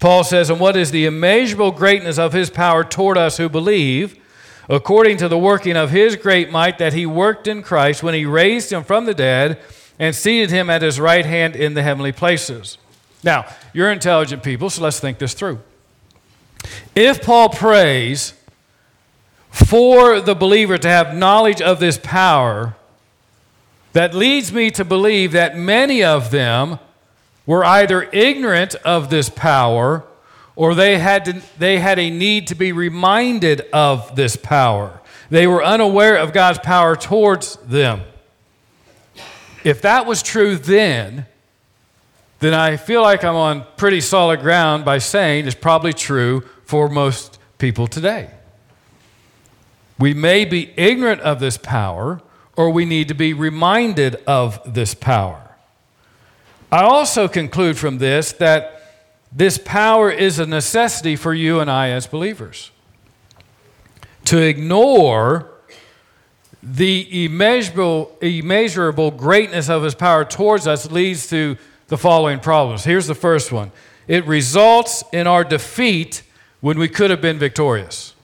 Paul 0.01 0.25
says, 0.25 0.51
And 0.51 0.59
what 0.59 0.77
is 0.77 0.91
the 0.91 1.05
immeasurable 1.05 1.71
greatness 1.71 2.19
of 2.19 2.33
his 2.33 2.51
power 2.51 2.83
toward 2.83 3.19
us 3.19 3.37
who 3.37 3.49
believe, 3.49 4.19
according 4.71 5.17
to 5.17 5.29
the 5.29 5.37
working 5.37 5.77
of 5.77 5.91
his 5.91 6.15
great 6.15 6.51
might 6.51 6.79
that 6.79 6.93
he 6.93 7.05
worked 7.05 7.49
in 7.49 7.61
Christ 7.61 8.03
when 8.05 8.15
he 8.15 8.25
raised 8.25 8.73
him 8.73 8.85
from 8.85 9.05
the 9.05 9.13
dead 9.13 9.59
and 9.99 10.15
seated 10.15 10.51
him 10.51 10.71
at 10.71 10.81
his 10.81 11.01
right 11.01 11.27
hand 11.27 11.57
in 11.57 11.75
the 11.75 11.83
heavenly 11.83 12.13
places? 12.13 12.79
Now, 13.25 13.47
you're 13.75 13.91
intelligent 13.91 14.45
people, 14.45 14.71
so 14.71 14.83
let's 14.83 15.01
think 15.01 15.19
this 15.19 15.35
through. 15.35 15.59
If 16.95 17.21
Paul 17.21 17.49
prays 17.49 18.35
for 19.51 20.21
the 20.21 20.37
believer 20.37 20.79
to 20.79 20.89
have 20.89 21.17
knowledge 21.17 21.61
of 21.61 21.81
this 21.81 21.99
power, 21.99 22.77
that 23.93 24.15
leads 24.15 24.53
me 24.53 24.71
to 24.71 24.85
believe 24.85 25.33
that 25.33 25.57
many 25.57 26.05
of 26.05 26.31
them 26.31 26.79
were 27.45 27.65
either 27.65 28.05
ignorant 28.13 28.77
of 28.77 29.11
this 29.11 29.29
power 29.29 30.05
or 30.61 30.75
they 30.75 30.99
had, 30.99 31.25
to, 31.25 31.43
they 31.59 31.79
had 31.79 31.99
a 31.99 32.11
need 32.11 32.49
to 32.49 32.55
be 32.55 32.71
reminded 32.71 33.63
of 33.73 34.15
this 34.15 34.37
power. 34.37 35.01
They 35.31 35.47
were 35.47 35.65
unaware 35.65 36.17
of 36.19 36.35
God's 36.35 36.59
power 36.59 36.97
towards 36.97 37.57
them. 37.65 38.03
If 39.65 39.81
that 39.81 40.05
was 40.05 40.23
true 40.23 40.57
then, 40.57 41.25
then 42.41 42.53
I 42.53 42.77
feel 42.77 43.01
like 43.01 43.25
I'm 43.25 43.37
on 43.37 43.65
pretty 43.79 44.03
solid 44.03 44.41
ground 44.41 44.85
by 44.85 44.99
saying 44.99 45.47
it's 45.47 45.55
probably 45.55 45.95
true 45.95 46.43
for 46.67 46.91
most 46.91 47.39
people 47.57 47.87
today. 47.87 48.29
We 49.99 50.13
may 50.13 50.45
be 50.45 50.75
ignorant 50.77 51.23
of 51.23 51.41
this 51.41 51.57
power, 51.57 52.21
or 52.55 52.69
we 52.69 52.85
need 52.85 53.09
to 53.09 53.15
be 53.15 53.33
reminded 53.33 54.17
of 54.27 54.61
this 54.67 54.93
power. 54.93 55.57
I 56.71 56.83
also 56.83 57.29
conclude 57.29 57.79
from 57.79 57.97
this 57.97 58.33
that 58.33 58.80
this 59.33 59.59
power 59.59 60.11
is 60.11 60.39
a 60.39 60.47
necessity 60.47 61.17
for 61.17 61.33
you 61.33 61.61
and 61.61 61.71
I 61.71 61.91
as 61.91 62.07
believers. 62.07 62.71
To 64.27 64.39
ignore 64.39 65.51
the 66.63 67.25
immeasurable, 67.25 68.17
immeasurable 68.21 69.11
greatness 69.11 69.69
of 69.69 69.83
his 69.83 69.95
power 69.95 70.25
towards 70.25 70.67
us 70.67 70.91
leads 70.91 71.29
to 71.29 71.57
the 71.89 71.97
following 71.97 72.41
problems. 72.41 72.85
Here's 72.85 73.07
the 73.07 73.15
first 73.15 73.53
one 73.53 73.73
it 74.09 74.27
results 74.27 75.05
in 75.13 75.27
our 75.27 75.45
defeat 75.45 76.23
when 76.61 76.79
we 76.79 76.89
could 76.89 77.11
have 77.11 77.21
been 77.21 77.39
victorious. 77.39 78.15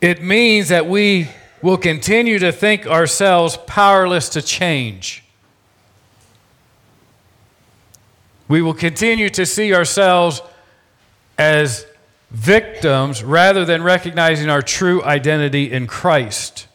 It 0.00 0.22
means 0.22 0.68
that 0.68 0.86
we 0.86 1.28
will 1.60 1.76
continue 1.76 2.38
to 2.38 2.52
think 2.52 2.86
ourselves 2.86 3.58
powerless 3.66 4.30
to 4.30 4.42
change. 4.42 5.24
We 8.50 8.62
will 8.62 8.74
continue 8.74 9.30
to 9.30 9.46
see 9.46 9.72
ourselves 9.72 10.42
as 11.38 11.86
victims 12.32 13.22
rather 13.22 13.64
than 13.64 13.84
recognizing 13.84 14.50
our 14.50 14.60
true 14.60 15.04
identity 15.04 15.70
in 15.70 15.86
Christ. 15.86 16.66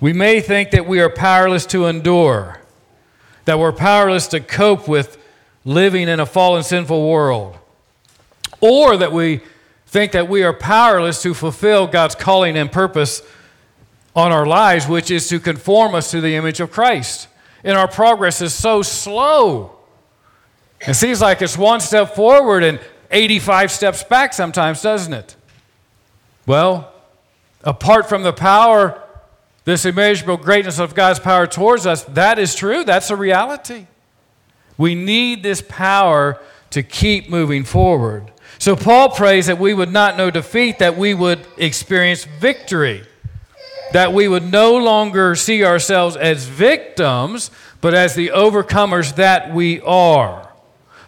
We 0.00 0.14
may 0.14 0.40
think 0.40 0.70
that 0.70 0.86
we 0.86 1.02
are 1.02 1.10
powerless 1.10 1.66
to 1.66 1.84
endure, 1.84 2.62
that 3.44 3.58
we're 3.58 3.72
powerless 3.72 4.26
to 4.28 4.40
cope 4.40 4.88
with 4.88 5.18
living 5.66 6.08
in 6.08 6.18
a 6.18 6.24
fallen, 6.24 6.62
sinful 6.62 7.06
world, 7.06 7.58
or 8.62 8.96
that 8.96 9.12
we 9.12 9.42
think 9.86 10.12
that 10.12 10.30
we 10.30 10.44
are 10.44 10.54
powerless 10.54 11.20
to 11.20 11.34
fulfill 11.34 11.86
God's 11.88 12.14
calling 12.14 12.56
and 12.56 12.72
purpose 12.72 13.20
on 14.16 14.32
our 14.32 14.46
lives, 14.46 14.88
which 14.88 15.10
is 15.10 15.28
to 15.28 15.38
conform 15.38 15.94
us 15.94 16.10
to 16.12 16.22
the 16.22 16.36
image 16.36 16.58
of 16.58 16.70
Christ. 16.70 17.28
And 17.64 17.76
our 17.76 17.88
progress 17.88 18.40
is 18.40 18.54
so 18.54 18.82
slow. 18.82 19.76
It 20.80 20.94
seems 20.94 21.20
like 21.20 21.42
it's 21.42 21.56
one 21.56 21.80
step 21.80 22.14
forward 22.14 22.64
and 22.64 22.80
85 23.10 23.70
steps 23.70 24.02
back 24.02 24.32
sometimes, 24.32 24.82
doesn't 24.82 25.12
it? 25.12 25.36
Well, 26.46 26.92
apart 27.62 28.08
from 28.08 28.22
the 28.22 28.32
power 28.32 29.02
this 29.64 29.84
immeasurable 29.84 30.38
greatness 30.38 30.78
of 30.78 30.94
God's 30.94 31.20
power 31.20 31.46
towards 31.46 31.86
us, 31.86 32.02
that 32.04 32.38
is 32.38 32.54
true. 32.54 32.84
That's 32.84 33.10
a 33.10 33.16
reality. 33.16 33.86
We 34.76 34.94
need 34.94 35.42
this 35.42 35.62
power 35.62 36.40
to 36.70 36.82
keep 36.82 37.30
moving 37.30 37.62
forward. 37.64 38.32
So 38.58 38.74
Paul 38.74 39.10
prays 39.10 39.46
that 39.46 39.58
we 39.58 39.74
would 39.74 39.92
not 39.92 40.16
know 40.16 40.30
defeat, 40.30 40.78
that 40.78 40.96
we 40.96 41.14
would 41.14 41.46
experience 41.56 42.24
victory, 42.24 43.04
that 43.92 44.12
we 44.12 44.28
would 44.28 44.50
no 44.50 44.76
longer 44.76 45.34
see 45.34 45.64
ourselves 45.64 46.16
as 46.16 46.44
victims, 46.44 47.50
but 47.80 47.94
as 47.94 48.14
the 48.14 48.28
overcomers 48.28 49.16
that 49.16 49.52
we 49.52 49.80
are. 49.82 50.48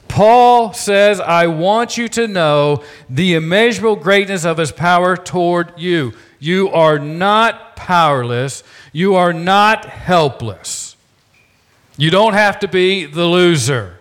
Paul 0.09 0.73
says, 0.73 1.19
I 1.19 1.47
want 1.49 1.97
you 1.97 2.09
to 2.09 2.29
know 2.29 2.85
the 3.11 3.35
immeasurable 3.35 3.97
greatness 3.97 4.45
of 4.45 4.59
his 4.59 4.71
power 4.71 5.17
toward 5.17 5.79
you. 5.79 6.13
You 6.39 6.69
are 6.71 6.99
not 6.99 7.75
powerless. 7.75 8.63
You 8.93 9.15
are 9.15 9.33
not 9.33 9.87
helpless. 9.87 10.97
You 11.97 12.11
don't 12.11 12.35
have 12.35 12.61
to 12.61 12.69
be 12.69 13.07
the 13.07 13.27
loser. 13.27 13.99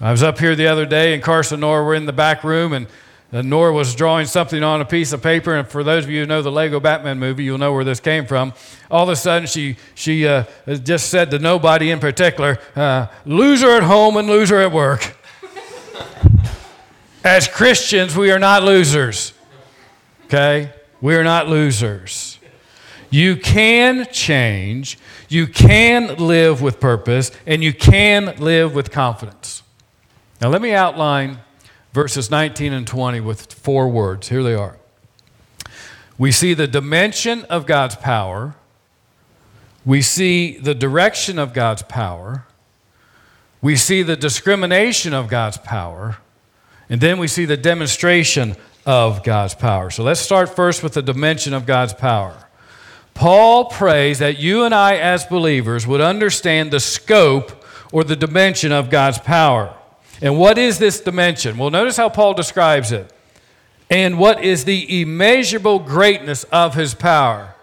I 0.00 0.10
was 0.10 0.22
up 0.22 0.38
here 0.38 0.54
the 0.54 0.66
other 0.66 0.84
day, 0.84 1.14
and 1.14 1.22
Carson 1.22 1.60
Nora 1.60 1.84
were 1.84 1.94
in 1.94 2.04
the 2.04 2.12
back 2.12 2.44
room, 2.44 2.72
and 2.72 2.86
Nora 3.32 3.72
was 3.72 3.94
drawing 3.94 4.26
something 4.26 4.62
on 4.62 4.80
a 4.80 4.84
piece 4.84 5.12
of 5.12 5.22
paper. 5.22 5.54
And 5.54 5.66
for 5.66 5.82
those 5.82 6.04
of 6.04 6.10
you 6.10 6.20
who 6.20 6.26
know 6.26 6.42
the 6.42 6.52
Lego 6.52 6.78
Batman 6.78 7.18
movie, 7.18 7.44
you'll 7.44 7.58
know 7.58 7.72
where 7.72 7.84
this 7.84 8.00
came 8.00 8.26
from. 8.26 8.52
All 8.90 9.02
of 9.02 9.08
a 9.08 9.16
sudden, 9.16 9.48
she, 9.48 9.76
she 9.94 10.26
uh, 10.26 10.44
just 10.66 11.10
said 11.10 11.30
to 11.32 11.38
nobody 11.38 11.90
in 11.90 11.98
particular, 11.98 12.58
uh, 12.76 13.08
loser 13.24 13.70
at 13.70 13.82
home 13.82 14.16
and 14.16 14.28
loser 14.28 14.60
at 14.60 14.70
work. 14.70 15.16
As 17.24 17.48
Christians, 17.48 18.16
we 18.16 18.30
are 18.30 18.38
not 18.38 18.62
losers. 18.62 19.32
Okay? 20.26 20.72
We're 21.00 21.24
not 21.24 21.48
losers. 21.48 22.38
You 23.10 23.36
can 23.36 24.06
change, 24.12 24.98
you 25.28 25.46
can 25.46 26.16
live 26.16 26.60
with 26.60 26.80
purpose, 26.80 27.30
and 27.46 27.62
you 27.62 27.72
can 27.72 28.36
live 28.38 28.74
with 28.74 28.90
confidence. 28.90 29.62
Now, 30.40 30.48
let 30.48 30.60
me 30.60 30.72
outline 30.72 31.38
verses 31.96 32.30
19 32.30 32.74
and 32.74 32.86
20 32.86 33.20
with 33.20 33.50
four 33.54 33.88
words. 33.88 34.28
Here 34.28 34.42
they 34.42 34.52
are. 34.52 34.76
We 36.18 36.30
see 36.30 36.52
the 36.52 36.66
dimension 36.66 37.44
of 37.44 37.64
God's 37.64 37.96
power, 37.96 38.54
we 39.82 40.02
see 40.02 40.58
the 40.58 40.74
direction 40.74 41.38
of 41.38 41.54
God's 41.54 41.80
power, 41.80 42.44
we 43.62 43.76
see 43.76 44.02
the 44.02 44.14
discrimination 44.14 45.14
of 45.14 45.28
God's 45.28 45.56
power, 45.56 46.18
and 46.90 47.00
then 47.00 47.16
we 47.16 47.28
see 47.28 47.46
the 47.46 47.56
demonstration 47.56 48.56
of 48.84 49.24
God's 49.24 49.54
power. 49.54 49.88
So 49.88 50.02
let's 50.02 50.20
start 50.20 50.54
first 50.54 50.82
with 50.82 50.92
the 50.92 51.02
dimension 51.02 51.54
of 51.54 51.64
God's 51.64 51.94
power. 51.94 52.36
Paul 53.14 53.70
prays 53.70 54.18
that 54.18 54.38
you 54.38 54.64
and 54.64 54.74
I, 54.74 54.96
as 54.96 55.24
believers, 55.24 55.86
would 55.86 56.02
understand 56.02 56.70
the 56.70 56.80
scope 56.80 57.64
or 57.90 58.04
the 58.04 58.16
dimension 58.16 58.70
of 58.70 58.90
God's 58.90 59.18
power. 59.18 59.74
And 60.22 60.38
what 60.38 60.58
is 60.58 60.78
this 60.78 61.00
dimension? 61.00 61.58
Well, 61.58 61.70
notice 61.70 61.96
how 61.96 62.08
Paul 62.08 62.34
describes 62.34 62.92
it. 62.92 63.12
And 63.90 64.18
what 64.18 64.42
is 64.42 64.64
the 64.64 65.02
immeasurable 65.02 65.78
greatness 65.78 66.44
of 66.44 66.74
his 66.74 66.94
power? 66.94 67.54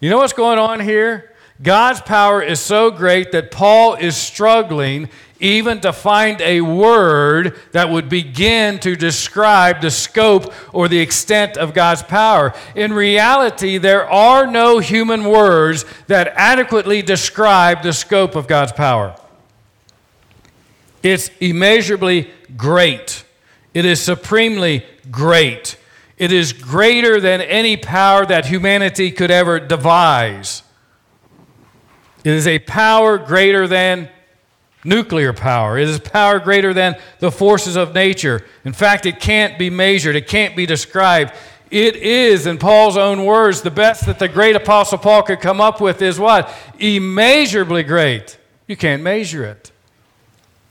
You 0.00 0.10
know 0.10 0.18
what's 0.18 0.32
going 0.32 0.58
on 0.58 0.80
here? 0.80 1.32
God's 1.62 2.00
power 2.00 2.42
is 2.42 2.58
so 2.60 2.90
great 2.90 3.32
that 3.32 3.50
Paul 3.50 3.94
is 3.94 4.16
struggling 4.16 5.08
even 5.38 5.80
to 5.80 5.92
find 5.92 6.40
a 6.40 6.60
word 6.60 7.58
that 7.72 7.90
would 7.90 8.08
begin 8.08 8.78
to 8.80 8.96
describe 8.96 9.80
the 9.80 9.90
scope 9.90 10.52
or 10.72 10.88
the 10.88 11.00
extent 11.00 11.56
of 11.56 11.74
God's 11.74 12.02
power. 12.02 12.54
In 12.74 12.92
reality, 12.92 13.76
there 13.78 14.08
are 14.08 14.46
no 14.46 14.78
human 14.78 15.24
words 15.24 15.84
that 16.06 16.32
adequately 16.36 17.02
describe 17.02 17.82
the 17.82 17.92
scope 17.92 18.36
of 18.36 18.46
God's 18.46 18.72
power. 18.72 19.16
It's 21.02 21.30
immeasurably 21.40 22.30
great, 22.56 23.24
it 23.74 23.84
is 23.84 24.00
supremely 24.00 24.84
great. 25.10 25.76
It 26.18 26.30
is 26.30 26.52
greater 26.52 27.20
than 27.20 27.40
any 27.40 27.76
power 27.76 28.24
that 28.26 28.46
humanity 28.46 29.10
could 29.10 29.32
ever 29.32 29.58
devise. 29.58 30.62
It 32.22 32.30
is 32.30 32.46
a 32.46 32.60
power 32.60 33.18
greater 33.18 33.66
than 33.66 34.08
nuclear 34.84 35.32
power. 35.32 35.78
It 35.78 35.88
is 35.88 35.98
power 35.98 36.38
greater 36.38 36.72
than 36.72 36.96
the 37.18 37.32
forces 37.32 37.74
of 37.74 37.92
nature. 37.92 38.46
In 38.64 38.72
fact, 38.72 39.04
it 39.04 39.18
can't 39.18 39.58
be 39.58 39.68
measured, 39.68 40.14
it 40.14 40.28
can't 40.28 40.54
be 40.54 40.64
described. 40.64 41.32
It 41.72 41.96
is, 41.96 42.46
in 42.46 42.58
Paul's 42.58 42.96
own 42.96 43.24
words, 43.24 43.62
the 43.62 43.70
best 43.72 44.06
that 44.06 44.20
the 44.20 44.28
great 44.28 44.54
apostle 44.54 44.98
Paul 44.98 45.22
could 45.22 45.40
come 45.40 45.60
up 45.60 45.80
with 45.80 46.02
is 46.02 46.20
what? 46.20 46.54
Immeasurably 46.78 47.82
great. 47.82 48.38
You 48.68 48.76
can't 48.76 49.02
measure 49.02 49.44
it. 49.44 49.71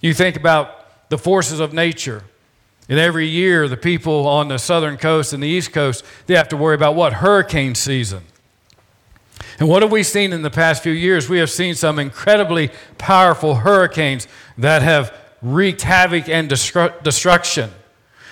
You 0.02 0.14
think 0.14 0.36
about 0.36 1.10
the 1.10 1.18
forces 1.18 1.60
of 1.60 1.74
nature. 1.74 2.24
And 2.90 3.00
every 3.00 3.28
year, 3.28 3.68
the 3.68 3.78
people 3.78 4.28
on 4.28 4.50
the 4.50 4.58
southern 4.58 4.98
coast 4.98 5.32
and 5.32 5.42
the 5.42 5.48
east 5.48 5.72
coast, 5.72 6.04
they 6.26 6.36
have 6.36 6.50
to 6.50 6.58
worry 6.58 6.76
about 6.76 6.96
what? 6.96 7.14
Hurricane 7.14 7.76
season. 7.76 8.24
And 9.60 9.70
what 9.70 9.84
have 9.84 9.92
we 9.92 10.04
seen 10.04 10.34
in 10.34 10.42
the 10.42 10.50
past 10.50 10.82
few 10.82 10.92
years? 10.92 11.30
We 11.30 11.38
have 11.38 11.50
seen 11.50 11.76
some 11.76 12.00
incredibly 12.00 12.72
powerful 12.98 13.56
hurricanes 13.56 14.28
that 14.58 14.82
have 14.82 15.16
wreaked 15.42 15.84
havoc 15.84 16.28
and 16.28 16.50
destru- 16.50 17.02
destruction. 17.04 17.70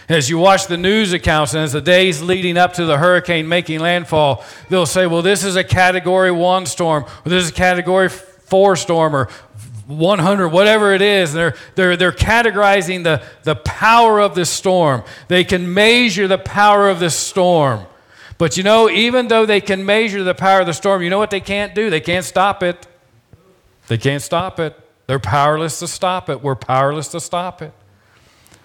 As 0.08 0.28
you 0.28 0.40
watch 0.40 0.66
the 0.66 0.78
news 0.78 1.14
accounts 1.14 1.54
and 1.54 1.64
as 1.64 1.74
the 1.74 1.82
days 1.82 2.22
leading 2.24 2.58
up 2.58 2.74
to 2.74 2.86
the 2.86 2.98
hurricane 2.98 3.48
making 3.48 3.80
landfall, 3.80 4.44
they'll 4.70 4.88
say, 4.88 5.06
well, 5.06 5.22
this 5.22 5.44
is 5.44 5.56
a 5.56 5.64
category 5.64 6.32
one 6.32 6.66
storm, 6.66 7.04
or 7.04 7.30
this 7.30 7.44
is 7.44 7.52
a 7.52 7.54
category 7.54 8.10
four 8.10 8.76
storm, 8.76 9.16
or 9.16 9.30
100, 9.90 10.50
whatever 10.50 10.94
it 10.94 11.02
is. 11.02 11.34
They're, 11.34 11.56
they're, 11.74 11.98
they're 11.98 12.12
categorizing 12.12 13.04
the, 13.04 13.24
the 13.44 13.56
power 13.56 14.20
of 14.20 14.36
the 14.36 14.46
storm. 14.46 15.04
They 15.28 15.44
can 15.44 15.74
measure 15.74 16.28
the 16.28 16.38
power 16.38 16.90
of 16.90 17.00
the 17.00 17.10
storm. 17.10 17.86
But 18.38 18.56
you 18.56 18.64
know, 18.64 18.90
even 18.90 19.28
though 19.28 19.46
they 19.46 19.60
can 19.60 19.86
measure 19.86 20.24
the 20.24 20.36
power 20.36 20.62
of 20.62 20.68
the 20.68 20.74
storm, 20.74 21.02
you 21.02 21.10
know 21.10 21.18
what 21.18 21.32
they 21.32 21.42
can't 21.42 21.74
do? 21.74 21.90
They 21.90 22.00
can't 22.00 22.24
stop 22.24 22.62
it. 22.62 22.88
They 23.88 23.98
can't 23.98 24.22
stop 24.22 24.60
it. 24.60 24.80
They're 25.08 25.18
powerless 25.18 25.80
to 25.80 25.88
stop 25.88 26.30
it. 26.30 26.44
We're 26.44 26.56
powerless 26.56 27.08
to 27.10 27.20
stop 27.20 27.62
it. 27.64 27.74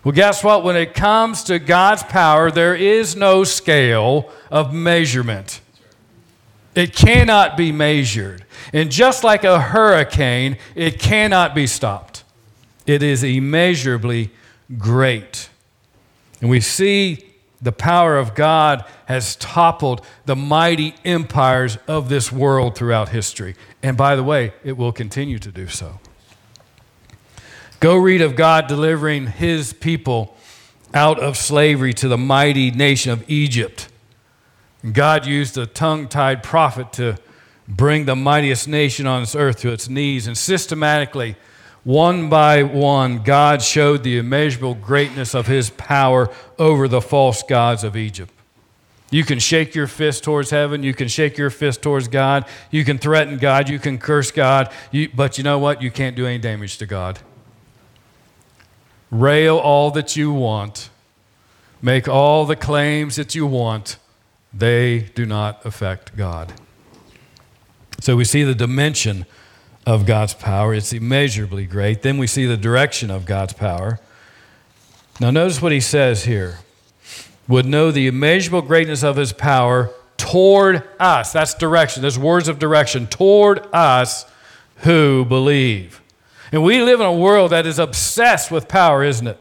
Well, 0.04 0.12
guess 0.12 0.44
what? 0.44 0.62
When 0.62 0.76
it 0.76 0.92
comes 0.92 1.42
to 1.44 1.58
God's 1.58 2.02
power, 2.02 2.50
there 2.50 2.74
is 2.74 3.16
no 3.16 3.44
scale 3.44 4.30
of 4.50 4.74
measurement. 4.74 5.62
It 6.74 6.94
cannot 6.94 7.56
be 7.56 7.72
measured. 7.72 8.43
And 8.74 8.90
just 8.90 9.22
like 9.22 9.44
a 9.44 9.60
hurricane, 9.60 10.58
it 10.74 10.98
cannot 10.98 11.54
be 11.54 11.64
stopped. 11.66 12.24
It 12.86 13.04
is 13.04 13.22
immeasurably 13.22 14.32
great. 14.76 15.48
And 16.40 16.50
we 16.50 16.60
see 16.60 17.24
the 17.62 17.70
power 17.70 18.18
of 18.18 18.34
God 18.34 18.84
has 19.06 19.36
toppled 19.36 20.04
the 20.26 20.34
mighty 20.34 20.96
empires 21.04 21.78
of 21.86 22.08
this 22.08 22.32
world 22.32 22.74
throughout 22.76 23.10
history. 23.10 23.54
And 23.80 23.96
by 23.96 24.16
the 24.16 24.24
way, 24.24 24.52
it 24.64 24.76
will 24.76 24.92
continue 24.92 25.38
to 25.38 25.52
do 25.52 25.68
so. 25.68 26.00
Go 27.78 27.96
read 27.96 28.22
of 28.22 28.34
God 28.34 28.66
delivering 28.66 29.28
his 29.28 29.72
people 29.72 30.36
out 30.92 31.20
of 31.20 31.36
slavery 31.36 31.92
to 31.94 32.08
the 32.08 32.18
mighty 32.18 32.72
nation 32.72 33.12
of 33.12 33.24
Egypt. 33.30 33.88
God 34.92 35.26
used 35.26 35.56
a 35.56 35.64
tongue 35.64 36.08
tied 36.08 36.42
prophet 36.42 36.92
to 36.94 37.18
bring 37.68 38.04
the 38.04 38.16
mightiest 38.16 38.68
nation 38.68 39.06
on 39.06 39.22
this 39.22 39.34
earth 39.34 39.60
to 39.60 39.72
its 39.72 39.88
knees 39.88 40.26
and 40.26 40.36
systematically 40.36 41.36
one 41.84 42.30
by 42.30 42.62
one, 42.62 43.22
God 43.22 43.60
showed 43.60 44.02
the 44.02 44.16
immeasurable 44.16 44.74
greatness 44.74 45.34
of 45.34 45.46
his 45.46 45.68
power 45.68 46.30
over 46.58 46.88
the 46.88 47.02
false 47.02 47.42
gods 47.42 47.84
of 47.84 47.94
Egypt. 47.94 48.32
You 49.10 49.22
can 49.22 49.38
shake 49.38 49.74
your 49.74 49.86
fist 49.86 50.24
towards 50.24 50.48
heaven. 50.48 50.82
You 50.82 50.94
can 50.94 51.08
shake 51.08 51.36
your 51.36 51.50
fist 51.50 51.82
towards 51.82 52.08
God. 52.08 52.46
You 52.70 52.84
can 52.84 52.96
threaten 52.98 53.36
God. 53.36 53.68
You 53.68 53.78
can 53.78 53.98
curse 53.98 54.30
God. 54.30 54.72
You, 54.90 55.10
but 55.14 55.36
you 55.36 55.44
know 55.44 55.58
what? 55.58 55.82
You 55.82 55.90
can't 55.90 56.16
do 56.16 56.26
any 56.26 56.38
damage 56.38 56.78
to 56.78 56.86
God. 56.86 57.20
Rail 59.10 59.58
all 59.58 59.90
that 59.92 60.16
you 60.16 60.32
want. 60.32 60.88
Make 61.82 62.08
all 62.08 62.46
the 62.46 62.56
claims 62.56 63.16
that 63.16 63.34
you 63.34 63.46
want. 63.46 63.98
They 64.54 65.00
do 65.14 65.26
not 65.26 65.64
affect 65.66 66.16
God. 66.16 66.54
So 68.04 68.16
we 68.16 68.24
see 68.26 68.42
the 68.42 68.54
dimension 68.54 69.24
of 69.86 70.04
God's 70.04 70.34
power. 70.34 70.74
It's 70.74 70.92
immeasurably 70.92 71.64
great. 71.64 72.02
Then 72.02 72.18
we 72.18 72.26
see 72.26 72.44
the 72.44 72.58
direction 72.58 73.10
of 73.10 73.24
God's 73.24 73.54
power. 73.54 73.98
Now, 75.20 75.30
notice 75.30 75.62
what 75.62 75.72
he 75.72 75.80
says 75.80 76.24
here 76.24 76.58
would 77.48 77.64
know 77.64 77.90
the 77.90 78.06
immeasurable 78.06 78.60
greatness 78.60 79.02
of 79.02 79.16
his 79.16 79.32
power 79.32 79.90
toward 80.18 80.86
us. 81.00 81.32
That's 81.32 81.54
direction. 81.54 82.02
There's 82.02 82.18
words 82.18 82.46
of 82.46 82.58
direction 82.58 83.06
toward 83.06 83.66
us 83.72 84.30
who 84.80 85.24
believe. 85.24 86.02
And 86.52 86.62
we 86.62 86.82
live 86.82 87.00
in 87.00 87.06
a 87.06 87.14
world 87.14 87.52
that 87.52 87.64
is 87.64 87.78
obsessed 87.78 88.50
with 88.50 88.68
power, 88.68 89.02
isn't 89.02 89.26
it? 89.26 89.38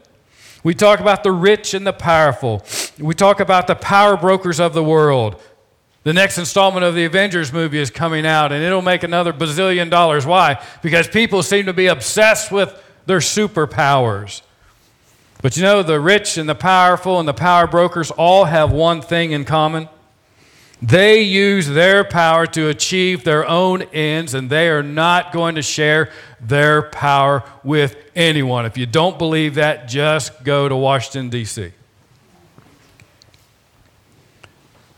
We 0.62 0.72
talk 0.72 1.00
about 1.00 1.22
the 1.22 1.32
rich 1.32 1.74
and 1.74 1.86
the 1.86 1.92
powerful. 1.92 2.64
We 2.98 3.14
talk 3.14 3.40
about 3.40 3.66
the 3.66 3.74
power 3.74 4.16
brokers 4.16 4.58
of 4.58 4.72
the 4.72 4.82
world. 4.82 5.38
The 6.04 6.12
next 6.12 6.36
installment 6.36 6.84
of 6.84 6.94
the 6.94 7.06
Avengers 7.06 7.50
movie 7.50 7.78
is 7.78 7.90
coming 7.90 8.26
out, 8.26 8.52
and 8.52 8.62
it'll 8.62 8.82
make 8.82 9.02
another 9.02 9.32
bazillion 9.32 9.88
dollars. 9.88 10.26
Why? 10.26 10.62
Because 10.82 11.08
people 11.08 11.42
seem 11.42 11.64
to 11.64 11.72
be 11.72 11.86
obsessed 11.86 12.52
with 12.52 12.78
their 13.06 13.18
superpowers. 13.18 14.42
But 15.40 15.56
you 15.56 15.62
know, 15.62 15.82
the 15.82 15.98
rich 15.98 16.36
and 16.36 16.46
the 16.46 16.54
powerful 16.54 17.18
and 17.18 17.26
the 17.26 17.34
power 17.34 17.66
brokers 17.66 18.10
all 18.10 18.44
have 18.44 18.70
one 18.70 19.00
thing 19.00 19.32
in 19.32 19.46
common. 19.46 19.88
They 20.82 21.22
use 21.22 21.66
their 21.68 22.04
power 22.04 22.46
to 22.48 22.68
achieve 22.68 23.24
their 23.24 23.48
own 23.48 23.82
ends, 23.94 24.34
and 24.34 24.50
they 24.50 24.68
are 24.68 24.82
not 24.82 25.32
going 25.32 25.54
to 25.54 25.62
share 25.62 26.10
their 26.38 26.82
power 26.82 27.44
with 27.62 27.96
anyone. 28.14 28.66
If 28.66 28.76
you 28.76 28.84
don't 28.84 29.18
believe 29.18 29.54
that, 29.54 29.88
just 29.88 30.44
go 30.44 30.68
to 30.68 30.76
Washington, 30.76 31.30
D.C. 31.30 31.72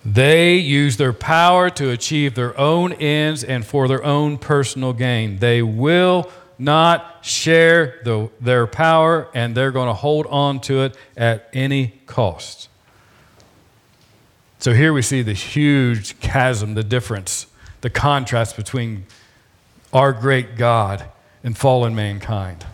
They 0.06 0.58
use 0.58 0.98
their 0.98 1.12
power 1.12 1.68
to 1.70 1.90
achieve 1.90 2.36
their 2.36 2.56
own 2.56 2.92
ends 2.92 3.42
and 3.42 3.66
for 3.66 3.88
their 3.88 4.04
own 4.04 4.38
personal 4.38 4.92
gain. 4.92 5.38
They 5.38 5.62
will 5.62 6.30
not 6.60 7.24
share 7.24 8.00
the, 8.04 8.30
their 8.40 8.68
power 8.68 9.28
and 9.34 9.56
they're 9.56 9.72
going 9.72 9.88
to 9.88 9.94
hold 9.94 10.26
on 10.26 10.60
to 10.60 10.82
it 10.82 10.96
at 11.16 11.50
any 11.52 11.88
cost. 12.06 12.68
So 14.60 14.72
here 14.72 14.92
we 14.92 15.02
see 15.02 15.22
the 15.22 15.32
huge 15.32 16.20
chasm, 16.20 16.74
the 16.74 16.84
difference, 16.84 17.48
the 17.80 17.90
contrast 17.90 18.56
between 18.56 19.06
our 19.92 20.12
great 20.12 20.56
God 20.56 21.04
and 21.42 21.58
fallen 21.58 21.96
mankind. 21.96 22.64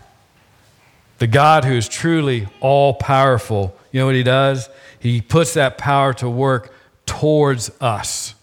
The 1.19 1.27
God 1.29 1.65
who 1.65 1.73
is 1.73 1.89
truly 1.89 2.49
all 2.61 2.93
powerful, 2.93 3.75
you 3.91 4.01
know 4.01 4.07
what 4.07 4.17
he 4.17 4.23
does? 4.23 4.69
He 4.99 5.23
puts 5.23 5.55
that 5.55 5.79
power 5.79 6.13
to 6.15 6.29
work 6.29 6.72
towards 7.07 7.71
us, 7.81 8.35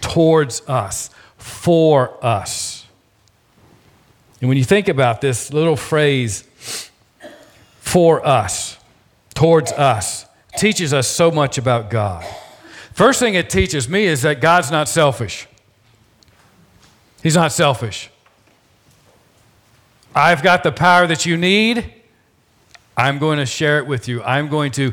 towards 0.00 0.62
us, 0.68 1.10
for 1.36 2.24
us. 2.24 2.86
And 4.40 4.48
when 4.48 4.58
you 4.58 4.64
think 4.64 4.88
about 4.88 5.20
this 5.20 5.52
little 5.52 5.76
phrase, 5.76 6.44
for 7.80 8.26
us, 8.26 8.78
towards 9.34 9.72
us, 9.72 10.26
teaches 10.58 10.92
us 10.92 11.06
so 11.08 11.30
much 11.30 11.58
about 11.58 11.90
God. 11.90 12.24
First 12.92 13.20
thing 13.20 13.34
it 13.34 13.50
teaches 13.50 13.88
me 13.88 14.04
is 14.04 14.22
that 14.22 14.40
God's 14.40 14.70
not 14.70 14.88
selfish. 14.88 15.46
He's 17.22 17.34
not 17.34 17.52
selfish. 17.52 18.10
I've 20.14 20.42
got 20.42 20.62
the 20.62 20.72
power 20.72 21.06
that 21.06 21.26
you 21.26 21.36
need. 21.36 21.92
I'm 22.96 23.18
going 23.18 23.38
to 23.38 23.46
share 23.46 23.78
it 23.78 23.86
with 23.86 24.06
you. 24.06 24.22
I'm 24.22 24.48
going 24.48 24.70
to 24.72 24.92